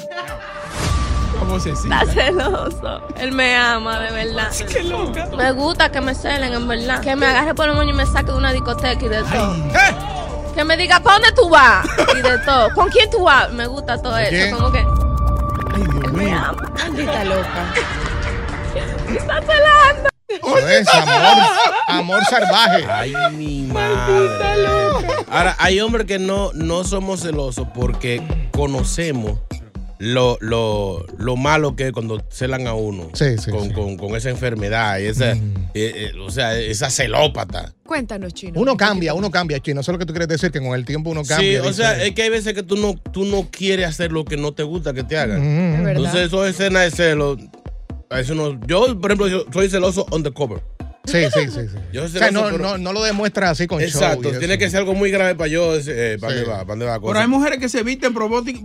¿Cómo 1.58 1.76
se 1.76 1.88
Está 1.88 2.06
celoso. 2.06 3.02
Él 3.16 3.32
me 3.32 3.56
ama, 3.56 3.98
de 4.00 4.12
verdad. 4.12 4.52
Loca. 4.84 5.28
Me 5.36 5.52
gusta 5.52 5.90
que 5.90 6.00
me 6.00 6.14
celen, 6.14 6.52
en 6.52 6.68
verdad. 6.68 7.00
Que 7.00 7.16
me 7.16 7.26
agarre 7.26 7.54
por 7.54 7.68
el 7.68 7.74
moño 7.74 7.90
y 7.90 7.94
me 7.94 8.06
saque 8.06 8.30
de 8.30 8.38
una 8.38 8.52
discoteca 8.52 9.04
y 9.04 9.08
de 9.08 9.22
todo. 9.24 9.56
Que 10.54 10.64
me 10.64 10.76
diga, 10.76 11.00
¿para 11.00 11.18
dónde 11.18 11.32
tú 11.32 11.48
vas? 11.48 11.86
Y 12.18 12.22
de 12.22 12.38
todo. 12.38 12.72
¿Con 12.74 12.88
quién 12.90 13.10
tú 13.10 13.24
vas? 13.24 13.50
Me 13.52 13.66
gusta 13.66 14.00
todo 14.00 14.16
eso. 14.18 14.56
Como 14.56 14.72
que 14.72 14.80
Él 14.80 16.12
me 16.12 16.32
ama. 16.32 16.62
Maldita 16.78 17.24
loca. 17.24 17.74
Está 19.08 19.40
celando. 19.42 20.08
Eso 20.28 20.68
es 20.68 20.88
amor, 20.88 21.46
amor 21.88 22.24
salvaje. 22.26 22.86
Ay, 22.90 23.14
mi 23.32 23.62
madre. 23.62 24.28
Ahora, 25.30 25.56
hay 25.58 25.80
hombres 25.80 26.06
que 26.06 26.18
no, 26.18 26.50
no 26.52 26.84
somos 26.84 27.20
celosos 27.20 27.66
porque 27.74 28.22
conocemos 28.52 29.38
lo, 29.98 30.38
lo, 30.40 31.04
lo 31.18 31.36
malo 31.36 31.74
que 31.76 31.88
es 31.88 31.92
cuando 31.92 32.22
celan 32.30 32.66
a 32.66 32.74
uno. 32.74 33.10
Sí, 33.14 33.36
sí, 33.38 33.50
con, 33.50 33.68
sí. 33.68 33.72
Con, 33.72 33.96
con 33.96 34.14
esa 34.16 34.30
enfermedad, 34.30 34.98
y 35.00 35.06
esa, 35.06 35.32
eh, 35.32 35.38
eh, 35.74 36.12
o 36.24 36.30
sea, 36.30 36.58
esa 36.58 36.88
celópata. 36.90 37.74
Cuéntanos, 37.84 38.32
Chino. 38.34 38.60
Uno 38.60 38.76
cambia, 38.76 39.14
uno 39.14 39.30
cambia, 39.30 39.58
chino. 39.60 39.80
Eso 39.80 39.90
es 39.90 39.94
lo 39.94 39.98
que 39.98 40.06
tú 40.06 40.12
quieres 40.12 40.28
decir, 40.28 40.50
que 40.50 40.60
con 40.60 40.74
el 40.74 40.84
tiempo 40.84 41.10
uno 41.10 41.24
Sí, 41.24 41.30
cambia. 41.30 41.62
o 41.64 41.72
sea, 41.72 42.02
es 42.04 42.14
que 42.14 42.22
hay 42.22 42.30
veces 42.30 42.54
que 42.54 42.62
tú 42.62 42.76
no, 42.76 42.94
tú 43.12 43.24
no 43.24 43.48
quieres 43.50 43.86
hacer 43.86 44.12
lo 44.12 44.24
que 44.24 44.36
no 44.36 44.52
te 44.52 44.62
gusta 44.62 44.92
que 44.92 45.02
te 45.04 45.16
hagan. 45.18 45.40
Mm. 45.82 45.88
Entonces, 45.88 46.26
eso 46.26 46.44
es 46.46 46.52
escena 46.54 46.80
de 46.80 46.90
celo. 46.90 47.36
a 48.10 48.20
Eso 48.20 48.34
no, 48.34 48.58
yo, 48.66 48.98
por 49.00 49.10
ejemplo, 49.10 49.28
yo 49.28 49.46
soy 49.52 49.68
celoso 49.68 50.06
undercover. 50.12 50.62
Sí, 51.10 51.24
sí, 51.32 51.50
sí. 51.50 51.68
sí. 51.68 51.76
Yo 51.92 52.04
o 52.04 52.08
sea, 52.08 52.30
no, 52.30 52.44
pero- 52.44 52.58
no, 52.58 52.78
no 52.78 52.92
lo 52.92 53.02
demuestras 53.02 53.50
así 53.50 53.66
con 53.66 53.80
show. 53.80 54.02
Exacto, 54.02 54.30
eso. 54.30 54.38
tiene 54.38 54.58
que 54.58 54.68
ser 54.70 54.80
algo 54.80 54.94
muy 54.94 55.10
grave 55.10 55.34
para 55.34 55.48
yo, 55.48 55.74
eh, 55.76 56.18
¿para 56.20 56.34
Sí. 56.34 56.44
va? 56.48 56.64
¿Para 56.64 56.84
va 56.84 57.00
cosa? 57.00 57.12
Pero 57.12 57.20
hay 57.20 57.28
mujeres 57.28 57.58
que 57.58 57.68
se 57.68 57.82
visten 57.82 58.12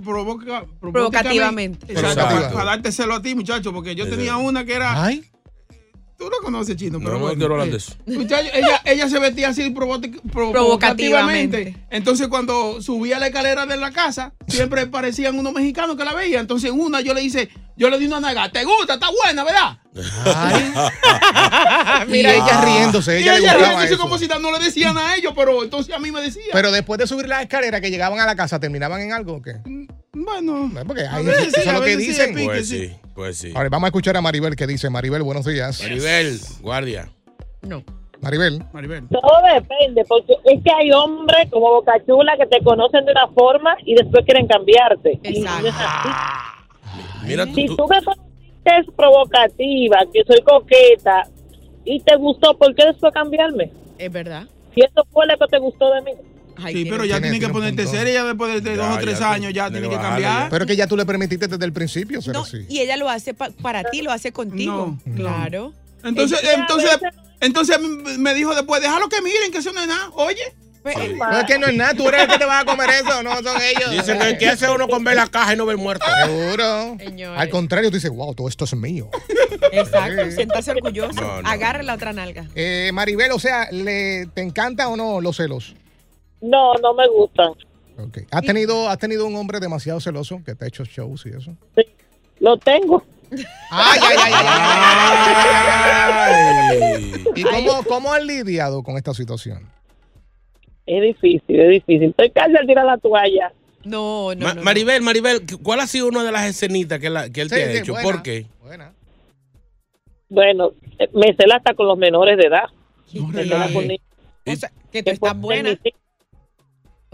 provoca- 0.02 0.66
Provocativamente. 0.80 1.86
Exacto, 1.92 2.10
Exacto. 2.12 2.36
para, 2.36 2.52
para 2.52 2.66
darte 2.66 2.92
celo 2.92 3.16
a 3.16 3.22
ti, 3.22 3.36
muchacho, 3.36 3.72
porque 3.74 3.96
yo 3.96 4.08
tenía 4.10 4.38
una 4.38 4.66
que 4.66 4.74
era. 4.74 5.04
Ay, 5.04 5.24
Tú 6.24 6.30
lo 6.30 6.38
conoces, 6.42 6.78
chino, 6.78 7.00
No, 7.00 7.04
pero 7.04 7.20
no 7.20 7.26
bueno. 7.26 7.64
Eh, 7.66 7.76
eso. 7.76 7.96
Muchacho, 8.06 8.50
ella, 8.54 8.82
ella 8.86 9.10
se 9.10 9.20
vestía 9.20 9.50
así 9.50 9.72
provocativamente. 9.72 10.32
Provocativamente. 10.32 11.76
Entonces, 11.90 12.30
cuando 12.30 12.82
subía 12.82 13.20
la 13.20 13.28
escalera 13.28 13.66
de 13.66 13.76
la 13.76 13.92
casa, 13.92 14.32
siempre 14.48 14.88
parecían 14.88 15.38
unos 15.38 15.52
mexicanos 15.52 15.98
que 15.98 16.06
la 16.06 16.14
veían. 16.14 16.40
Entonces, 16.40 16.70
en 16.72 16.80
una 16.80 17.02
yo 17.02 17.14
le 17.14 17.24
hice, 17.24 17.50
yo 17.76 17.90
le 17.90 18.00
di 18.00 18.06
una 18.06 18.22
naga. 18.22 18.50
¿Te 18.54 18.64
gusta? 18.64 18.94
Está 18.94 19.08
buena, 19.22 19.44
¿verdad? 19.44 19.80
ay. 20.34 20.74
y 22.08 22.12
Mira, 22.12 22.34
ella 22.36 22.62
riéndose, 22.62 23.20
y 23.20 23.24
ella, 23.24 23.34
le 23.34 23.40
ella 23.40 23.58
riéndose 23.58 23.86
eso. 23.88 23.98
como 23.98 24.18
si 24.18 24.30
no 24.30 24.58
le 24.58 24.64
decían 24.64 24.98
a 24.98 25.18
ellos, 25.18 25.34
pero 25.36 25.62
entonces 25.62 25.94
a 25.94 26.00
mí 26.00 26.10
me 26.10 26.22
decían. 26.22 26.48
Pero 26.54 26.72
después 26.72 27.00
de 27.00 27.06
subir 27.06 27.28
la 27.28 27.42
escalera 27.42 27.82
que 27.82 27.92
llegaban 27.92 28.22
a 28.22 28.26
la 28.26 28.38
casa, 28.38 28.62
¿terminaban 28.62 29.02
en 29.02 29.12
algo 29.12 29.34
o 29.34 29.42
qué? 29.42 29.58
Bueno, 30.24 30.70
No, 30.72 30.86
Porque 30.86 31.04
ahí 31.10 31.26
veces 31.26 31.48
eso 31.48 31.62
sí, 31.62 31.68
es 31.70 31.74
lo 31.74 31.82
que 31.82 31.98
dicen. 31.98 32.34
pique, 32.36 32.46
Pues 32.46 32.70
sí. 32.70 32.92
pues 33.16 33.38
sí. 33.38 33.52
A 33.56 33.60
ver, 33.62 33.70
vamos 33.70 33.88
a 33.88 33.90
escuchar 33.90 34.16
a 34.18 34.22
Maribel 34.22 34.56
que 34.56 34.68
dice. 34.68 34.90
Maribel, 34.90 35.24
buenos 35.24 35.46
días. 35.46 35.82
Maribel, 35.82 36.40
guardia. 36.62 37.10
No. 37.62 37.84
Maribel. 38.22 38.64
Maribel. 38.72 39.08
Todo 39.10 39.42
depende, 39.54 40.06
porque 40.08 40.34
es 40.46 40.64
que 40.64 40.72
hay 40.72 40.92
hombres 40.92 41.50
como 41.52 41.70
Boca 41.72 41.94
Chula 42.06 42.38
que 42.38 42.46
te 42.46 42.64
conocen 42.64 43.06
de 43.06 43.12
una 43.12 43.28
forma 43.30 43.76
y 43.86 43.96
después 43.96 44.24
quieren 44.26 44.48
cambiarte. 44.48 45.20
Es 45.24 45.46
así. 45.46 46.10
Mira, 47.26 47.46
tú, 47.46 47.54
Si 47.56 47.66
tú- 47.68 47.76
tú 47.76 47.88
me 47.88 48.02
conociste 48.04 48.92
provocativa, 48.96 49.98
que 50.14 50.24
soy 50.26 50.42
coqueta, 50.42 51.24
y 51.86 52.00
te 52.02 52.16
gustó, 52.16 52.58
¿por 52.58 52.74
qué 52.76 52.86
después 52.86 53.14
cambiarme? 53.14 53.72
Es 53.98 54.12
verdad. 54.12 54.48
Si 54.74 54.82
eso 54.82 55.06
fue 55.12 55.26
lo 55.28 55.38
que 55.38 55.46
te 55.48 55.58
gustó 55.60 55.92
de 55.94 56.02
mí. 56.04 56.12
Ay, 56.58 56.74
Sí, 56.74 56.86
pero 56.90 57.06
ya 57.06 57.16
tiene- 57.16 57.32
tienes 57.32 57.48
que 57.48 57.54
ponerte 57.54 57.84
punto. 57.84 57.98
seria 57.98 58.14
ya 58.14 58.24
después 58.26 58.54
de, 58.54 58.62
de 58.70 58.78
Ya, 58.78 58.88
dos 58.88 58.98
o 58.98 59.00
tres 59.02 59.20
ya, 59.20 59.32
años, 59.32 59.54
ya 59.54 59.72
tiene 59.72 59.90
que 59.90 59.96
cambiar. 59.98 60.50
Pero 60.50 60.66
que 60.66 60.76
ya 60.76 60.88
tú 60.88 60.96
le 60.98 61.06
permitiste 61.06 61.48
desde 61.48 61.66
el 61.66 61.74
principio 61.74 62.22
ser 62.22 62.34
No, 62.34 62.42
así. 62.42 62.66
y 62.70 62.80
ella 62.80 62.98
lo 62.98 63.10
hace 63.10 63.34
pa- 63.34 63.50
para 63.62 63.84
ti, 63.86 64.02
lo 64.02 64.12
hace 64.12 64.32
contigo. 64.32 64.98
No, 65.06 65.14
no. 65.14 65.16
claro. 65.16 65.74
Entonces, 66.04 66.40
Es 66.40 66.44
que 66.50 66.56
a 66.56 66.60
entonces, 66.60 67.00
veces- 67.02 67.20
entonces 67.40 67.80
me- 68.20 68.34
dijo 68.34 68.54
después, 68.54 68.82
déjalo 68.82 69.08
que 69.10 69.22
miren, 69.22 69.52
que 69.52 69.60
eso 69.60 69.72
no 69.74 69.82
es 69.82 69.88
nada. 69.88 70.10
Oye, 70.16 70.42
Pues, 70.84 70.98
eh, 70.98 71.16
No 71.18 71.40
es 71.40 71.46
que 71.46 71.58
no 71.58 71.68
es 71.68 71.76
nada, 71.78 71.94
tú 71.94 72.06
eres 72.10 72.24
el 72.24 72.28
que 72.28 72.38
te 72.38 72.44
vas 72.44 72.64
a 72.64 72.66
comer 72.66 72.90
eso, 72.90 73.24
no 73.24 73.34
son 73.42 73.56
ellos. 73.62 73.90
dicen 73.90 74.20
que 74.20 74.38
¿qué 74.38 74.50
hace 74.50 74.70
uno 74.70 74.90
con 74.90 75.02
ver 75.06 75.16
la 75.16 75.28
caja 75.28 75.54
y 75.54 75.56
no 75.56 75.66
ver 75.66 75.78
muerto? 75.78 76.06
Seguro. 76.26 76.98
Señores. 77.00 77.40
Al 77.40 77.50
contrario, 77.50 77.90
tú 77.90 77.96
dices, 77.96 78.12
wow, 78.12 78.36
todo 78.36 78.50
esto 78.50 78.66
es 78.66 78.76
mío. 78.76 79.10
Exacto, 79.72 80.30
siéntase 80.32 80.72
orgulloso. 80.72 81.22
No, 81.22 81.42
no. 81.42 81.50
Agarre 81.50 81.84
la 81.84 81.94
otra 81.94 82.12
nalga. 82.12 82.48
Eh, 82.56 82.92
Maribel, 82.94 83.32
o 83.32 83.40
sea, 83.40 83.70
¿le, 83.72 84.26
¿te 84.34 84.42
encanta 84.42 84.90
o 84.90 84.98
no 84.98 85.22
los 85.22 85.38
celos? 85.38 85.74
No, 86.44 86.74
no 86.76 86.94
me 86.94 87.08
gustan. 87.08 87.52
Ok. 87.98 88.20
¿Has 88.32 88.42
tenido, 88.42 88.90
¿Has 88.90 88.98
tenido 88.98 89.26
un 89.26 89.36
hombre 89.36 89.60
demasiado 89.60 90.00
celoso 90.00 90.42
que 90.46 90.56
te 90.56 90.66
ha 90.66 90.68
hecho 90.68 90.84
shows 90.84 91.26
y 91.26 91.30
eso? 91.30 91.56
Lo 92.40 92.58
tengo. 92.58 93.02
Ay, 93.72 94.00
ay, 94.02 94.18
ay, 94.22 94.34
ay. 96.14 97.24
¿Y 97.36 97.44
cómo, 97.44 97.84
cómo 97.88 98.14
has 98.14 98.24
lidiado 98.24 98.84
con 98.84 98.98
esta 98.98 99.14
situación? 99.14 99.68
Es 100.86 101.02
difícil, 101.02 101.60
es 101.60 101.70
difícil. 101.70 102.10
Estoy 102.10 102.30
casi 102.32 102.56
al 102.58 102.68
tirar 102.68 102.86
la 102.86 102.98
toalla. 102.98 103.54
No, 103.86 104.34
no, 104.36 104.42
Ma- 104.48 104.54
no, 104.54 104.56
no. 104.56 104.64
Maribel, 104.64 105.02
Maribel, 105.02 105.42
¿cuál 105.62 105.80
ha 105.80 105.88
sido 105.88 106.08
una 106.08 106.24
de 106.24 106.32
las 106.32 106.46
escenitas 106.50 107.00
que, 107.00 107.10
la- 107.10 107.30
que 107.30 107.42
él 107.42 107.50
Sí, 107.50 107.56
te 107.56 107.64
ha 107.64 107.72
sí, 107.72 107.78
hecho? 107.78 107.94
buena, 107.94 108.10
¿Por 108.12 108.22
qué? 108.24 108.46
Buena. 108.62 108.94
Bueno, 110.30 110.72
eh, 111.00 111.10
me 111.14 111.34
cela 111.36 111.56
hasta 111.58 111.74
con 111.74 111.88
los 111.88 111.98
menores 111.98 112.38
de 112.38 112.48
edad. 112.48 112.66
Sí, 113.08 113.20
Me 113.22 113.44
sí. 113.44 113.50
con 113.74 113.88
niños 113.88 114.02
O 114.46 114.56
sea, 114.56 114.72
que 114.92 115.04
tú 115.04 115.12
estás 115.12 115.20
pueden 115.36 115.42
buena. 115.42 115.64
permitir. 115.70 115.94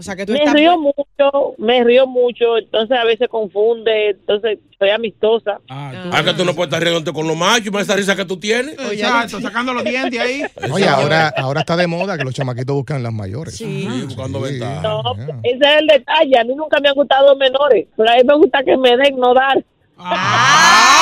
O 0.00 0.02
sea, 0.02 0.16
que 0.16 0.24
tú 0.24 0.32
Me 0.32 0.38
estás 0.38 0.54
río 0.54 0.78
mucho, 0.78 1.54
me 1.58 1.84
río 1.84 2.06
mucho, 2.06 2.56
entonces 2.56 2.96
a 2.98 3.04
veces 3.04 3.28
confunde, 3.28 4.12
entonces 4.12 4.58
soy 4.78 4.88
amistosa. 4.88 5.58
Ah, 5.68 5.92
tú- 6.02 6.08
Ah, 6.10 6.24
que 6.24 6.32
tú 6.32 6.42
no 6.46 6.54
puedes 6.54 6.68
estar 6.72 6.82
riéndote 6.82 7.12
con 7.12 7.28
los 7.28 7.36
machos 7.36 7.70
esa 7.82 7.96
risa 7.96 8.16
que 8.16 8.24
tú 8.24 8.38
tienes. 8.38 8.78
Exacto, 8.78 9.42
sacando 9.42 9.74
los 9.74 9.84
dientes 9.84 10.18
ahí. 10.18 10.42
Oye, 10.72 10.88
ahora, 10.88 11.28
ahora 11.36 11.60
está 11.60 11.76
de 11.76 11.86
moda 11.86 12.16
que 12.16 12.24
los 12.24 12.32
chamaquitos 12.34 12.74
buscan 12.74 13.02
las 13.02 13.12
mayores. 13.12 13.58
Sí. 13.58 13.86
Sí, 13.92 14.02
buscando 14.06 14.38
Sí. 14.46 14.52
ventaja. 14.52 14.80
No, 14.80 15.02
ese 15.42 15.58
es 15.58 15.80
el 15.80 15.86
detalle. 15.86 16.38
A 16.38 16.44
mí 16.44 16.54
nunca 16.54 16.80
me 16.80 16.88
han 16.88 16.94
gustado 16.94 17.36
menores, 17.36 17.86
pero 17.94 18.10
a 18.10 18.14
mí 18.14 18.22
me 18.24 18.34
gusta 18.36 18.62
que 18.64 18.78
me 18.78 18.96
den, 18.96 19.18
no 19.18 19.34
dar. 19.34 19.62
¡Ah! 19.98 20.96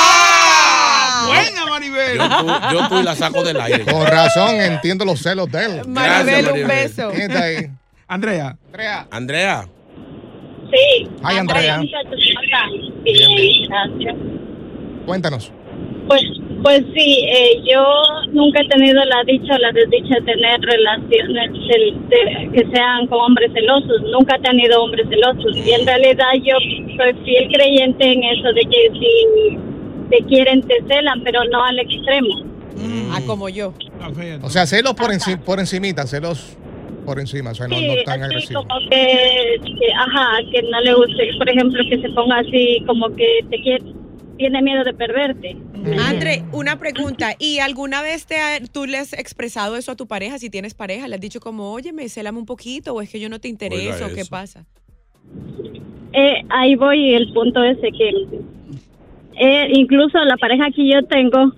Buena, 1.27 1.65
Maribel. 1.69 2.17
Yo, 2.17 2.27
tú, 2.27 2.47
yo 2.73 2.89
tú 2.89 2.99
y 2.99 3.03
la 3.03 3.15
saco 3.15 3.43
del 3.43 3.59
aire. 3.61 3.85
Con 3.85 4.05
razón, 4.05 4.55
entiendo 4.55 5.05
los 5.05 5.21
celos 5.21 5.49
de 5.51 5.65
él. 5.65 5.81
Maribel, 5.87 6.45
Gracias, 6.45 6.61
un 6.61 6.67
beso. 6.67 7.09
¿Quién 7.11 7.31
está 7.31 7.43
ahí? 7.43 7.69
Andrea. 8.09 8.57
Andrea. 8.67 9.07
Andrea, 9.11 9.65
Sí. 10.71 11.07
Ay, 11.23 11.37
Andrea. 11.37 11.79
gracias. 13.67 14.15
Cuéntanos. 15.05 15.51
Pues, 16.07 16.21
pues 16.63 16.83
sí, 16.95 17.23
eh, 17.27 17.61
yo 17.71 17.83
nunca 18.33 18.61
he 18.61 18.67
tenido 18.67 19.03
la 19.05 19.23
dicha 19.25 19.53
o 19.55 19.57
la 19.59 19.71
desdicha 19.71 20.15
de 20.15 20.21
tener 20.21 20.59
relaciones 20.61 21.51
de- 22.09 22.51
que 22.53 22.67
sean 22.73 23.07
con 23.07 23.19
hombres 23.19 23.51
celosos. 23.53 24.01
Nunca 24.11 24.35
he 24.35 24.41
tenido 24.41 24.83
hombres 24.83 25.07
celosos. 25.09 25.57
Y 25.57 25.71
en 25.71 25.85
realidad 25.87 26.27
yo 26.43 26.55
soy 26.97 27.13
fiel 27.25 27.47
creyente 27.51 28.11
en 28.11 28.23
eso 28.23 28.53
de 28.53 28.61
que 28.61 28.91
si 28.99 29.57
te 30.09 30.23
quieren 30.27 30.61
te 30.63 30.75
celan, 30.87 31.23
pero 31.23 31.43
no 31.45 31.63
al 31.63 31.79
extremo. 31.79 32.43
Ah, 33.11 33.19
como 33.25 33.49
yo. 33.49 33.73
O 34.43 34.49
sea, 34.49 34.65
celos 34.67 34.93
por, 34.93 35.11
enci- 35.11 35.39
por 35.39 35.59
encimita, 35.59 36.05
celos 36.07 36.57
por 37.05 37.19
encima, 37.19 37.51
o 37.51 37.55
sea, 37.55 37.67
no, 37.67 37.75
Sí, 37.77 37.87
no 37.87 37.93
tan 38.03 38.21
así 38.21 38.31
agresivos. 38.33 38.65
como 38.67 38.79
que, 38.89 39.55
que, 39.63 39.91
ajá, 39.93 40.37
que 40.51 40.61
no 40.63 40.81
le 40.81 40.93
guste, 40.93 41.27
por 41.37 41.49
ejemplo, 41.49 41.83
que 41.89 42.01
se 42.01 42.09
ponga 42.09 42.39
así 42.39 42.83
como 42.85 43.15
que 43.15 43.25
te 43.49 43.61
quiere, 43.61 43.83
tiene 44.37 44.61
miedo 44.61 44.83
de 44.83 44.93
perderte. 44.93 45.57
Andre, 45.97 46.43
una 46.51 46.77
pregunta. 46.77 47.33
¿Y 47.39 47.59
alguna 47.59 48.01
vez 48.01 48.25
te 48.25 48.35
ha- 48.37 48.59
tú 48.71 48.85
le 48.85 48.97
has 48.97 49.13
expresado 49.13 49.75
eso 49.77 49.91
a 49.91 49.95
tu 49.95 50.07
pareja? 50.07 50.37
Si 50.37 50.49
tienes 50.49 50.73
pareja, 50.73 51.07
le 51.07 51.15
has 51.15 51.21
dicho 51.21 51.39
como, 51.39 51.71
oye, 51.71 51.93
me 51.93 52.07
célame 52.09 52.37
un 52.37 52.45
poquito 52.45 52.93
o 52.93 53.01
es 53.01 53.09
que 53.09 53.19
yo 53.19 53.29
no 53.29 53.39
te 53.39 53.47
intereso, 53.47 54.05
Oiga 54.05 54.15
¿qué 54.15 54.25
pasa? 54.25 54.65
Eh, 56.13 56.43
ahí 56.49 56.75
voy 56.75 57.13
el 57.13 57.31
punto 57.33 57.63
ese 57.63 57.89
que 57.91 58.09
eh, 59.41 59.67
incluso 59.73 60.17
la 60.25 60.35
pareja 60.37 60.65
que 60.75 60.87
yo 60.91 61.01
tengo 61.03 61.53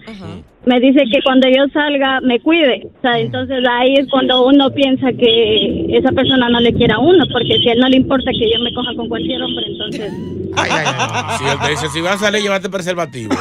me 0.65 0.80
dice 0.80 1.04
que 1.12 1.21
cuando 1.24 1.47
yo 1.47 1.67
salga 1.74 2.21
me 2.21 2.39
cuide. 2.39 2.88
O 2.97 3.02
sea, 3.02 3.19
entonces 3.19 3.63
ahí 3.69 3.95
es 3.95 4.08
cuando 4.10 4.45
uno 4.45 4.69
piensa 4.71 5.12
que 5.13 5.97
esa 5.97 6.12
persona 6.12 6.50
no 6.50 6.60
le 6.60 6.74
quiere 6.74 6.93
a 6.93 7.00
uno, 7.00 7.26
porque 7.32 7.58
si 7.60 7.69
a 7.69 7.74
él 7.74 7.80
no 7.80 7.89
le 7.89 7.97
importa 7.97 8.32
que 8.32 8.52
yo 8.52 8.60
me 8.63 8.74
coja 8.74 8.93
con 8.95 9.08
cualquier 9.10 9.41
hombre, 9.41 9.65
entonces... 9.67 10.12
si 11.38 11.45
él 11.45 11.60
te 11.63 11.69
dice, 11.69 11.89
si 11.89 12.02
vas 12.02 12.15
a 12.15 12.26
salir, 12.26 12.41
llévate 12.41 12.69
preservativo. 12.69 13.34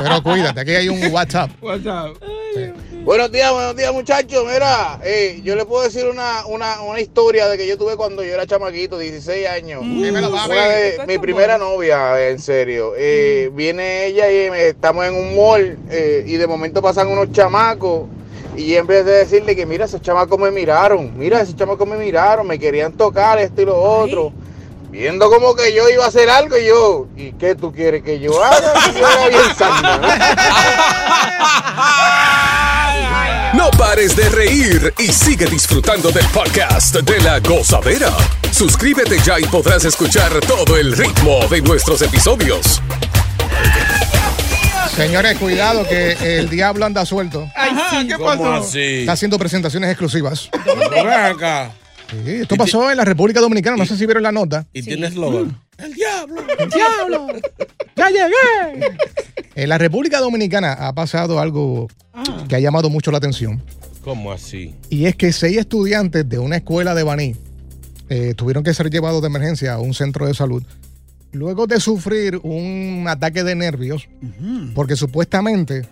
Pero 0.00 0.22
cuídate, 0.22 0.60
aquí 0.60 0.70
hay 0.72 0.88
un 0.88 1.12
WhatsApp. 1.12 1.50
WhatsApp. 1.60 2.12
Sí. 2.54 2.87
Buenos 3.08 3.32
días, 3.32 3.50
buenos 3.50 3.74
días 3.74 3.90
muchachos. 3.90 4.44
Mira, 4.52 5.00
eh, 5.02 5.40
yo 5.42 5.56
le 5.56 5.64
puedo 5.64 5.82
decir 5.82 6.04
una, 6.04 6.44
una, 6.44 6.82
una 6.82 7.00
historia 7.00 7.48
de 7.48 7.56
que 7.56 7.66
yo 7.66 7.78
tuve 7.78 7.96
cuando 7.96 8.22
yo 8.22 8.34
era 8.34 8.46
chamaquito, 8.46 8.98
16 8.98 9.48
años. 9.48 9.80
Dímelo, 9.80 10.30
papi. 10.30 10.50
Una 10.50 10.68
de- 10.68 11.00
mi 11.06 11.16
primera 11.16 11.56
novia, 11.56 12.28
en 12.28 12.38
serio. 12.38 12.92
Eh, 12.98 13.50
Viene 13.54 14.04
ella 14.04 14.30
y 14.30 14.34
eh, 14.34 14.68
estamos 14.68 15.06
en 15.06 15.14
un 15.14 15.34
mall 15.34 15.78
eh, 15.90 16.22
y 16.26 16.34
de 16.36 16.46
momento 16.46 16.82
pasan 16.82 17.08
unos 17.08 17.32
chamacos 17.32 18.02
y 18.58 18.74
en 18.74 18.86
vez 18.86 19.06
de 19.06 19.12
decirle 19.12 19.56
que 19.56 19.64
mira, 19.64 19.86
esos 19.86 20.02
chamacos 20.02 20.38
me 20.38 20.50
miraron, 20.50 21.16
mira, 21.16 21.40
esos 21.40 21.56
chamacos 21.56 21.88
me 21.88 21.96
miraron, 21.96 22.46
me 22.46 22.58
querían 22.58 22.92
tocar 22.92 23.38
esto 23.38 23.62
y 23.62 23.64
lo 23.64 23.78
otro. 23.80 24.34
Viendo 24.90 25.30
como 25.30 25.54
que 25.54 25.72
yo 25.72 25.88
iba 25.88 26.04
a 26.04 26.08
hacer 26.08 26.28
algo 26.28 26.58
y 26.58 26.66
yo, 26.66 27.06
¿y 27.16 27.32
qué 27.32 27.54
tú 27.54 27.72
quieres 27.72 28.02
que 28.02 28.20
yo 28.20 28.44
haga? 28.44 28.74
Y 28.90 29.00
yo 29.00 29.08
era 29.08 29.28
bien 29.30 29.54
santa, 29.56 29.96
¿no? 29.96 30.08
No 33.54 33.70
pares 33.70 34.14
de 34.14 34.28
reír 34.28 34.92
y 34.98 35.06
sigue 35.12 35.46
disfrutando 35.46 36.10
del 36.10 36.26
podcast 36.26 36.94
de 36.96 37.20
la 37.20 37.40
gozadera. 37.40 38.10
Suscríbete 38.52 39.18
ya 39.24 39.40
y 39.40 39.44
podrás 39.44 39.84
escuchar 39.84 40.32
todo 40.40 40.76
el 40.76 40.96
ritmo 40.96 41.46
de 41.48 41.62
nuestros 41.62 42.02
episodios. 42.02 42.82
Señores, 44.94 45.38
cuidado 45.38 45.86
que 45.88 46.38
el 46.38 46.50
diablo 46.50 46.84
anda 46.84 47.06
suelto. 47.06 47.48
Ajá, 47.54 48.04
¿qué 48.06 48.14
¿Cómo 48.14 48.26
pasó? 48.26 48.54
así? 48.54 49.00
Está 49.00 49.12
haciendo 49.12 49.38
presentaciones 49.38 49.90
exclusivas. 49.90 50.50
Ven 50.90 51.08
acá. 51.08 51.70
Sí, 52.10 52.32
esto 52.42 52.56
pasó 52.56 52.90
en 52.90 52.96
la 52.96 53.04
República 53.04 53.40
Dominicana, 53.40 53.76
no 53.76 53.86
sé 53.86 53.96
si 53.96 54.06
vieron 54.06 54.22
la 54.22 54.32
nota. 54.32 54.66
Y 54.72 54.82
tiene 54.82 55.06
eslogan. 55.06 55.58
¡El 55.78 55.94
diablo! 55.94 56.42
¡El 56.58 56.70
diablo! 56.70 57.26
¡Ya 57.96 58.08
llegué! 58.10 58.96
En 59.54 59.68
la 59.68 59.78
República 59.78 60.20
Dominicana 60.20 60.72
ha 60.72 60.92
pasado 60.92 61.40
algo 61.40 61.88
que 62.48 62.56
ha 62.56 62.60
llamado 62.60 62.90
mucho 62.90 63.10
la 63.10 63.18
atención. 63.18 63.62
¿Cómo 64.02 64.32
así? 64.32 64.74
Y 64.90 65.06
es 65.06 65.16
que 65.16 65.32
seis 65.32 65.58
estudiantes 65.58 66.28
de 66.28 66.38
una 66.38 66.56
escuela 66.56 66.94
de 66.94 67.02
Baní 67.02 67.36
eh, 68.08 68.34
tuvieron 68.34 68.64
que 68.64 68.74
ser 68.74 68.90
llevados 68.90 69.20
de 69.22 69.28
emergencia 69.28 69.74
a 69.74 69.78
un 69.78 69.94
centro 69.94 70.26
de 70.26 70.34
salud 70.34 70.62
luego 71.32 71.66
de 71.66 71.80
sufrir 71.80 72.40
un 72.42 73.04
ataque 73.08 73.44
de 73.44 73.54
nervios 73.54 74.08
porque 74.74 74.96
supuestamente 74.96 75.86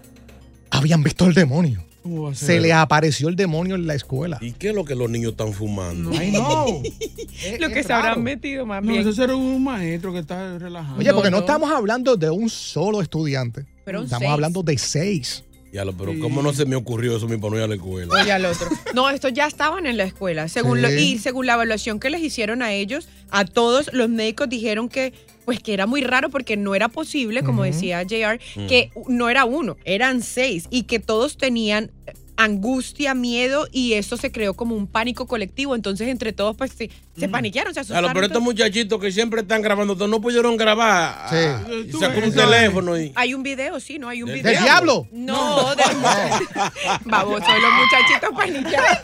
habían 0.70 1.02
visto 1.02 1.26
el 1.26 1.34
demonio. 1.34 1.84
¿Cómo 2.06 2.22
va 2.22 2.30
a 2.30 2.34
ser? 2.34 2.46
Se 2.46 2.60
les 2.60 2.72
apareció 2.72 3.28
el 3.28 3.36
demonio 3.36 3.74
en 3.74 3.86
la 3.86 3.94
escuela. 3.94 4.38
¿Y 4.40 4.52
qué 4.52 4.68
es 4.68 4.74
lo 4.74 4.84
que 4.84 4.94
los 4.94 5.10
niños 5.10 5.32
están 5.32 5.52
fumando? 5.52 6.10
Ay, 6.18 6.30
no. 6.32 6.66
Lo 7.60 7.68
que 7.68 7.82
se 7.82 7.92
habrán 7.92 8.22
metido 8.22 8.64
más 8.64 8.82
No, 8.82 8.92
bien. 8.92 9.06
ese 9.06 9.22
era 9.24 9.36
un 9.36 9.62
maestro 9.62 10.12
que 10.12 10.20
está 10.20 10.58
relajado. 10.58 10.98
Oye, 10.98 11.12
porque 11.12 11.30
no, 11.30 11.38
estamos 11.40 11.70
hablando 11.70 12.16
de 12.16 12.30
un 12.30 12.48
solo 12.48 13.00
estudiante. 13.02 13.64
Pero 13.84 14.02
estamos 14.02 14.20
seis. 14.22 14.30
hablando 14.32 14.62
de 14.62 14.78
seis. 14.78 15.44
Ya 15.72 15.84
lo, 15.84 15.92
pero 15.92 16.12
¿cómo 16.20 16.42
no 16.42 16.52
se 16.54 16.64
me 16.64 16.76
ocurrió 16.76 17.16
eso 17.16 17.28
mi 17.28 17.36
para 17.36 17.50
no 17.50 17.56
ir 17.58 17.62
a 17.64 17.66
la 17.68 17.74
escuela? 17.74 18.14
Oye, 18.14 18.32
al 18.32 18.44
otro. 18.46 18.68
No, 18.94 19.10
estos 19.10 19.32
ya 19.32 19.46
estaban 19.46 19.84
en 19.86 19.96
la 19.96 20.04
escuela. 20.04 20.48
Según 20.48 20.80
lo- 20.80 20.88
Sí. 20.88 21.14
y 21.14 21.18
según 21.18 21.46
la 21.46 21.54
evaluación 21.54 22.00
que 22.00 22.08
les 22.08 22.22
hicieron 22.22 22.62
a 22.62 22.72
ellos, 22.72 23.08
a 23.30 23.44
todos 23.44 23.90
los 23.92 24.08
médicos 24.08 24.48
dijeron 24.48 24.88
que 24.88 25.12
pues 25.44 25.60
que 25.60 25.72
era 25.74 25.86
muy 25.86 26.00
raro 26.00 26.28
porque 26.28 26.56
no 26.56 26.74
era 26.74 26.88
posible, 26.88 27.44
como 27.44 27.62
decía 27.62 28.02
JR, 28.02 28.40
Mm. 28.56 28.66
que 28.66 28.90
no 29.06 29.28
era 29.28 29.44
uno, 29.44 29.76
eran 29.84 30.22
seis 30.22 30.66
y 30.70 30.84
que 30.84 30.98
todos 30.98 31.36
tenían 31.36 31.92
angustia, 32.36 33.14
miedo 33.14 33.66
y 33.72 33.94
eso 33.94 34.16
se 34.16 34.30
creó 34.32 34.54
como 34.54 34.74
un 34.74 34.86
pánico 34.86 35.26
colectivo. 35.26 35.74
Entonces 35.74 36.08
entre 36.08 36.32
todos 36.32 36.56
pues 36.56 36.72
se, 36.72 36.90
se 37.18 37.28
paniquearon, 37.28 37.72
se 37.74 37.80
asustaron. 37.80 38.04
Claro, 38.04 38.14
pero 38.14 38.26
estos 38.26 38.42
muchachitos 38.42 39.00
que 39.00 39.10
siempre 39.12 39.40
están 39.42 39.62
grabando, 39.62 39.94
todo, 39.96 40.08
no 40.08 40.20
pudieron 40.20 40.56
grabar. 40.56 41.14
ah, 41.30 41.62
y 41.70 41.90
Tú 41.90 41.98
sacó 41.98 42.18
un 42.18 42.24
ves, 42.24 42.34
teléfono 42.34 42.98
y. 42.98 43.12
Hay 43.14 43.34
un 43.34 43.42
video, 43.42 43.80
sí, 43.80 43.98
¿no? 43.98 44.08
Hay 44.08 44.22
un 44.22 44.28
¿Del 44.30 44.42
video. 44.42 44.62
diablo? 44.62 45.08
No, 45.12 45.74
del 45.74 45.86
Baboso, 47.04 47.46
de 47.52 47.60
los 47.60 47.72
muchachitos 47.72 48.30
paniqueados. 48.36 48.98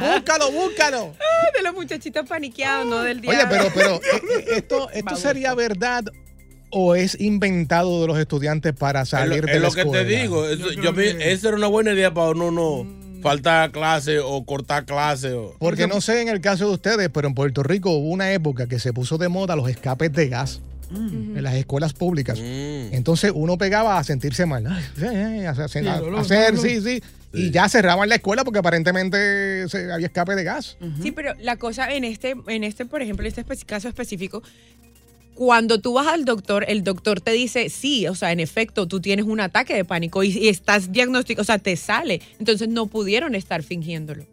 búscalo, 0.14 0.52
búscalo. 0.52 1.14
De 1.56 1.62
los 1.62 1.74
muchachitos 1.74 2.28
paniqueados, 2.28 2.86
no 2.86 3.00
del 3.02 3.18
Oye, 3.18 3.36
diablo. 3.36 3.48
pero, 3.50 3.70
pero, 3.74 3.94
eh, 3.96 4.00
eh, 4.38 4.44
¿esto, 4.56 4.88
esto 4.90 5.16
sería 5.16 5.54
verdad 5.54 6.04
o 6.74 6.94
es 6.94 7.20
inventado 7.20 8.00
de 8.00 8.06
los 8.06 8.18
estudiantes 8.18 8.72
para 8.72 9.02
Es 9.02 9.12
lo, 9.12 9.18
salir 9.18 9.44
de 9.44 9.52
es 9.52 9.60
la 9.60 9.68
lo 9.68 9.74
que 9.74 9.80
escuela? 9.82 10.04
te 10.06 10.16
digo. 10.16 10.48
eso- 10.48 10.72
yo 10.72 10.90
esa 10.98 11.48
era 11.48 11.56
una 11.56 11.66
buena 11.66 11.92
idea 11.92 12.12
para 12.14 12.30
uno 12.30 12.50
no 12.50 13.02
faltar 13.22 13.70
clase 13.70 14.18
o 14.18 14.44
cortar 14.44 14.84
clase. 14.84 15.32
O... 15.34 15.54
Porque 15.58 15.86
no 15.86 16.00
sé 16.00 16.22
en 16.22 16.28
el 16.28 16.40
caso 16.40 16.66
de 16.68 16.72
ustedes, 16.74 17.08
pero 17.12 17.28
en 17.28 17.34
Puerto 17.34 17.62
Rico 17.62 17.90
hubo 17.90 18.08
una 18.10 18.32
época 18.32 18.66
que 18.66 18.78
se 18.78 18.92
puso 18.92 19.18
de 19.18 19.28
moda 19.28 19.54
los 19.54 19.68
escapes 19.68 20.12
de 20.12 20.28
gas 20.28 20.60
en 20.90 21.42
las 21.42 21.54
escuelas 21.54 21.92
públicas. 21.94 22.38
Entonces 22.40 23.32
uno 23.34 23.56
pegaba 23.58 23.98
a 23.98 24.04
sentirse 24.04 24.44
mal. 24.46 24.66
Ay, 24.66 24.82
a 25.44 25.54
Sí, 25.54 25.56
a- 25.58 25.64
hacer, 25.64 25.84
dolor. 26.00 26.26
sí, 26.58 26.80
sí. 26.80 27.02
Y 27.34 27.50
ya 27.50 27.66
cerraban 27.68 28.08
la 28.10 28.16
escuela 28.16 28.44
porque 28.44 28.58
aparentemente 28.58 29.66
se- 29.68 29.90
había 29.92 30.06
escape 30.06 30.34
de 30.34 30.44
gas. 30.44 30.76
Sí, 31.02 31.12
pero 31.12 31.34
la 31.40 31.56
cosa 31.56 31.92
en 31.94 32.04
este, 32.04 32.34
en 32.48 32.64
este, 32.64 32.84
por 32.86 33.00
ejemplo, 33.02 33.26
en 33.26 33.32
este 33.34 33.44
caso 33.64 33.88
específico, 33.88 34.42
cuando 35.34 35.80
tú 35.80 35.94
vas 35.94 36.06
al 36.06 36.24
doctor, 36.24 36.64
el 36.68 36.84
doctor 36.84 37.20
te 37.20 37.32
dice, 37.32 37.68
sí, 37.70 38.06
o 38.06 38.14
sea, 38.14 38.32
en 38.32 38.40
efecto, 38.40 38.86
tú 38.86 39.00
tienes 39.00 39.24
un 39.24 39.40
ataque 39.40 39.74
de 39.74 39.84
pánico 39.84 40.22
y, 40.22 40.28
y 40.36 40.48
estás 40.48 40.92
diagnóstico, 40.92 41.40
o 41.42 41.44
sea, 41.44 41.58
te 41.58 41.76
sale. 41.76 42.20
Entonces 42.38 42.68
no 42.68 42.86
pudieron 42.86 43.34
estar 43.34 43.62
fingiéndolo. 43.62 44.24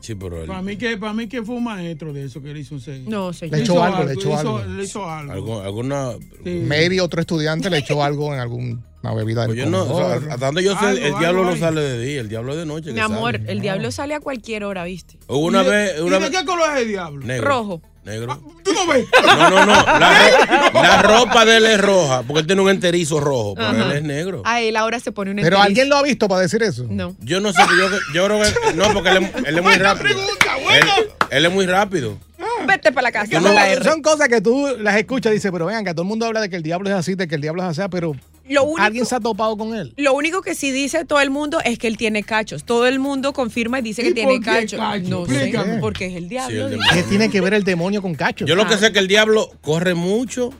Sí, 0.00 0.14
pero 0.14 0.46
Para 0.46 0.62
mí, 0.62 0.76
que, 0.76 0.96
para 0.96 1.12
mí 1.12 1.26
que 1.28 1.42
fue 1.42 1.56
un 1.56 1.64
maestro 1.64 2.12
de 2.12 2.24
eso 2.24 2.40
que 2.40 2.54
le 2.54 2.60
hizo 2.60 2.74
un 2.76 2.80
seis. 2.80 3.02
No, 3.08 3.32
señor. 3.32 3.56
Le 3.58 3.62
echó 3.64 3.82
algo, 3.82 4.04
le 4.04 4.12
echó 4.12 4.28
hizo- 4.30 4.38
algo. 4.38 4.64
Le 4.64 4.84
hizo 4.84 5.10
algo. 5.10 5.32
Algo- 5.32 5.60
alguna. 5.62 6.12
Maybe 6.44 7.00
otro 7.00 7.20
estudiante 7.20 7.68
le 7.68 7.78
echó 7.78 8.02
algo 8.04 8.32
en 8.32 8.38
alguna 8.38 8.80
bebida 9.16 9.46
Pues 9.46 9.58
yo 9.58 9.66
no, 9.66 9.82
o 9.82 9.86
sea, 9.98 10.14
comedor. 10.14 10.30
hasta 10.32 10.46
donde 10.46 10.62
yo 10.64 10.78
sé, 10.78 10.90
el, 10.92 11.04
Algo, 11.04 11.18
diablo 11.18 11.26
algo 11.40 11.44
no 11.44 11.50
hay. 11.50 11.58
sale 11.60 11.80
de 11.80 12.04
día, 12.04 12.20
el 12.20 12.28
diablo 12.28 12.52
es 12.52 12.58
de 12.58 12.66
noche. 12.66 12.88
Mi 12.90 12.94
que 12.94 13.00
amor, 13.00 13.38
sale. 13.38 13.52
el 13.52 13.60
diablo 13.60 13.90
sale 13.90 14.14
a 14.14 14.20
cualquier 14.20 14.62
hora, 14.64 14.84
¿viste? 14.84 15.18
Hubo 15.26 15.38
una 15.46 15.62
¿Y 15.62 15.64
de- 15.64 15.70
vez. 15.70 15.92
¿Y 15.98 16.02
Una 16.02 16.18
de 16.20 16.28
vez 16.28 16.38
qué 16.38 16.44
color 16.46 16.76
es 16.76 16.82
el 16.82 16.88
diablo? 16.88 17.26
negro. 17.26 17.48
Rojo. 17.48 17.82
Negro. 18.08 18.40
¿Tú 18.64 18.72
no 18.72 18.86
ves? 18.86 19.06
No, 19.24 19.50
no, 19.50 19.66
no. 19.66 19.82
La, 19.82 20.70
ro- 20.72 20.82
la 20.82 21.02
ropa 21.02 21.44
de 21.44 21.56
él 21.58 21.66
es 21.66 21.80
roja, 21.80 22.22
porque 22.22 22.40
él 22.40 22.46
tiene 22.46 22.62
un 22.62 22.70
enterizo 22.70 23.20
rojo, 23.20 23.54
pero 23.54 23.68
Ajá. 23.68 23.84
él 23.84 23.92
es 23.98 24.02
negro. 24.02 24.42
A 24.44 24.60
él 24.60 24.76
ahora 24.76 24.98
se 25.00 25.12
pone 25.12 25.30
un 25.30 25.36
Pero 25.36 25.46
enterizo. 25.48 25.62
alguien 25.62 25.88
lo 25.88 25.96
ha 25.96 26.02
visto 26.02 26.26
para 26.28 26.40
decir 26.40 26.62
eso. 26.62 26.86
No. 26.88 27.14
Yo 27.20 27.40
no 27.40 27.52
sé, 27.52 27.60
yo, 27.78 27.88
yo 28.14 28.24
creo 28.26 28.40
que. 28.42 28.74
No, 28.74 28.92
porque 28.92 29.10
él, 29.10 29.16
es- 29.24 29.44
él 29.46 29.58
es 29.58 29.62
muy 29.62 29.74
rápido. 29.74 30.18
Él, 30.70 30.84
él 31.30 31.44
es 31.46 31.52
muy 31.52 31.66
rápido. 31.66 32.18
Vete 32.66 32.90
para 32.92 33.02
la 33.04 33.12
casa. 33.12 33.40
No 33.40 33.52
la 33.52 33.82
son 33.82 34.02
cosas 34.02 34.28
que 34.28 34.40
tú 34.40 34.68
las 34.80 34.96
escuchas 34.96 35.30
y 35.32 35.36
dices, 35.36 35.50
pero 35.52 35.66
vean, 35.66 35.84
que 35.84 35.92
todo 35.92 36.02
el 36.02 36.08
mundo 36.08 36.26
habla 36.26 36.40
de 36.40 36.48
que 36.50 36.56
el 36.56 36.62
diablo 36.62 36.88
es 36.88 36.94
así, 36.96 37.14
de 37.14 37.28
que 37.28 37.36
el 37.36 37.40
diablo 37.40 37.62
es 37.62 37.78
así, 37.78 37.88
pero 37.90 38.14
Lo 38.48 38.64
único- 38.64 38.82
alguien 38.82 39.06
se 39.06 39.14
ha 39.14 39.20
topado 39.20 39.56
con 39.56 39.74
él. 39.74 39.92
Lo 39.96 40.14
único 40.14 40.42
que 40.42 40.54
sí 40.54 40.70
dice 40.72 41.04
todo 41.04 41.20
el 41.20 41.30
mundo 41.30 41.58
es 41.64 41.78
que 41.78 41.86
él 41.86 41.96
tiene 41.96 42.22
cachos. 42.22 42.64
Todo 42.64 42.86
el 42.86 42.98
mundo 42.98 43.32
confirma 43.32 43.78
y 43.78 43.82
dice 43.82 44.02
que 44.02 44.10
¿Y 44.10 44.14
tiene 44.14 44.40
cachos. 44.40 44.80
No 45.04 45.26
sé, 45.26 45.52
porque 45.80 46.06
es 46.06 46.16
el 46.16 46.28
diablo. 46.28 46.68
Sí, 46.68 46.74
el 46.74 46.80
dice. 46.80 46.94
¿Qué 46.94 47.02
tiene 47.04 47.30
que 47.30 47.40
ver 47.40 47.54
el 47.54 47.64
demonio 47.64 48.02
con 48.02 48.14
cachos? 48.14 48.48
Yo 48.48 48.54
lo 48.56 48.66
que 48.66 48.76
sé 48.76 48.86
es 48.86 48.92
que 48.92 48.98
el 48.98 49.08
diablo 49.08 49.50
corre 49.60 49.94
mucho, 49.94 50.50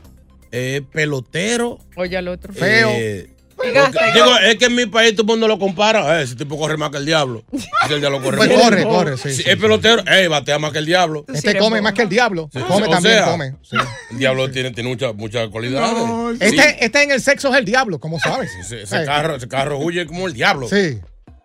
es 0.51 0.81
pelotero. 0.91 1.79
Oye, 1.95 2.17
al 2.17 2.27
otro. 2.27 2.53
Feo. 2.53 2.89
eh, 2.91 3.29
Digo, 3.63 4.37
es 4.39 4.55
que 4.57 4.65
en 4.65 4.75
mi 4.75 4.85
país 4.85 5.11
todo 5.13 5.21
el 5.23 5.27
mundo 5.27 5.47
lo 5.47 5.59
compara. 5.59 6.19
Eh, 6.19 6.23
ese 6.23 6.35
tipo 6.35 6.57
corre 6.57 6.77
más 6.77 6.89
que 6.91 6.97
el 6.97 7.05
diablo. 7.05 7.43
El 7.89 7.99
diablo 7.99 8.21
corre 8.21 8.37
Pues 8.37 8.49
corre, 8.49 8.83
corre, 8.83 9.17
sí, 9.17 9.29
Si 9.29 9.43
sí, 9.43 9.49
es 9.49 9.57
pelotero, 9.57 10.03
eh, 10.05 10.27
batea 10.27 10.59
más 10.59 10.71
que 10.71 10.77
el 10.77 10.85
diablo. 10.85 11.25
Este 11.33 11.57
come 11.57 11.81
más 11.81 11.93
que 11.93 12.03
el 12.03 12.09
diablo. 12.09 12.49
Sí, 12.53 12.59
Come 12.59 12.87
o 12.87 12.89
también, 12.89 13.15
sea, 13.15 13.25
come. 13.25 13.55
sí. 13.63 13.77
El 14.11 14.17
diablo 14.19 14.51
tiene, 14.51 14.71
tiene 14.71 14.89
muchas 14.89 15.15
muchas 15.15 15.47
cualidades. 15.49 15.97
Sí. 16.39 16.45
Este, 16.45 16.85
este 16.85 17.03
en 17.03 17.11
el 17.11 17.21
sexo 17.21 17.49
es 17.49 17.55
el 17.55 17.65
diablo, 17.65 17.99
¿cómo 17.99 18.19
sabes? 18.19 18.51
Ese, 18.59 18.83
ese 18.83 19.05
carro, 19.05 19.35
ese 19.35 19.47
carro 19.47 19.79
huye 19.79 20.05
como 20.05 20.27
el 20.27 20.33
diablo. 20.33 20.67
Sí. 20.69 20.99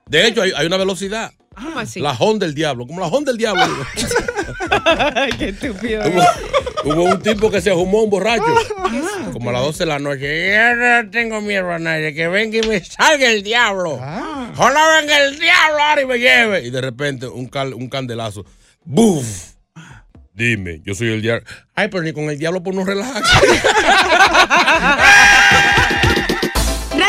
De 0.06 0.26
hecho, 0.26 0.42
hay, 0.42 0.52
hay 0.56 0.66
una 0.66 0.76
velocidad. 0.76 1.32
¿Cómo 1.54 1.78
así? 1.78 2.00
La 2.00 2.12
Honda 2.12 2.46
del 2.46 2.54
diablo, 2.54 2.86
como 2.86 3.00
la 3.00 3.06
Honda 3.06 3.30
del 3.32 3.38
diablo. 3.38 3.62
Qué 5.38 5.48
estúpido. 5.50 6.02
hubo, 6.04 6.92
hubo 6.92 7.02
un 7.04 7.22
tipo 7.22 7.48
que 7.50 7.60
se 7.60 7.72
fumó 7.72 8.02
un 8.02 8.10
borracho. 8.10 8.44
Como 9.32 9.50
a 9.50 9.52
las 9.52 9.62
12 9.62 9.78
de 9.78 9.86
la 9.86 9.98
noche. 10.00 10.52
Yo 10.54 10.74
no 10.76 11.10
tengo 11.10 11.40
miedo 11.40 11.70
a 11.70 11.78
nadie. 11.78 12.12
Que 12.12 12.26
venga 12.28 12.58
y 12.58 12.62
me 12.66 12.84
salga 12.84 13.30
el 13.30 13.42
diablo. 13.44 13.92
Ojalá 13.94 14.98
venga 15.00 15.18
el 15.24 15.38
diablo 15.38 15.78
ahora 15.80 16.02
y 16.02 16.06
me 16.06 16.18
lleve. 16.18 16.62
Y 16.66 16.70
de 16.70 16.80
repente 16.80 17.26
un, 17.28 17.46
cal- 17.46 17.74
un 17.74 17.88
candelazo. 17.88 18.44
¡Buf! 18.84 19.52
Dime, 20.32 20.80
yo 20.84 20.96
soy 20.96 21.12
el 21.12 21.22
diablo. 21.22 21.46
Ay, 21.76 21.86
pero 21.88 22.02
ni 22.02 22.12
con 22.12 22.24
el 22.24 22.36
diablo 22.38 22.62
por 22.64 22.74
no 22.74 22.84
relajar. 22.84 23.22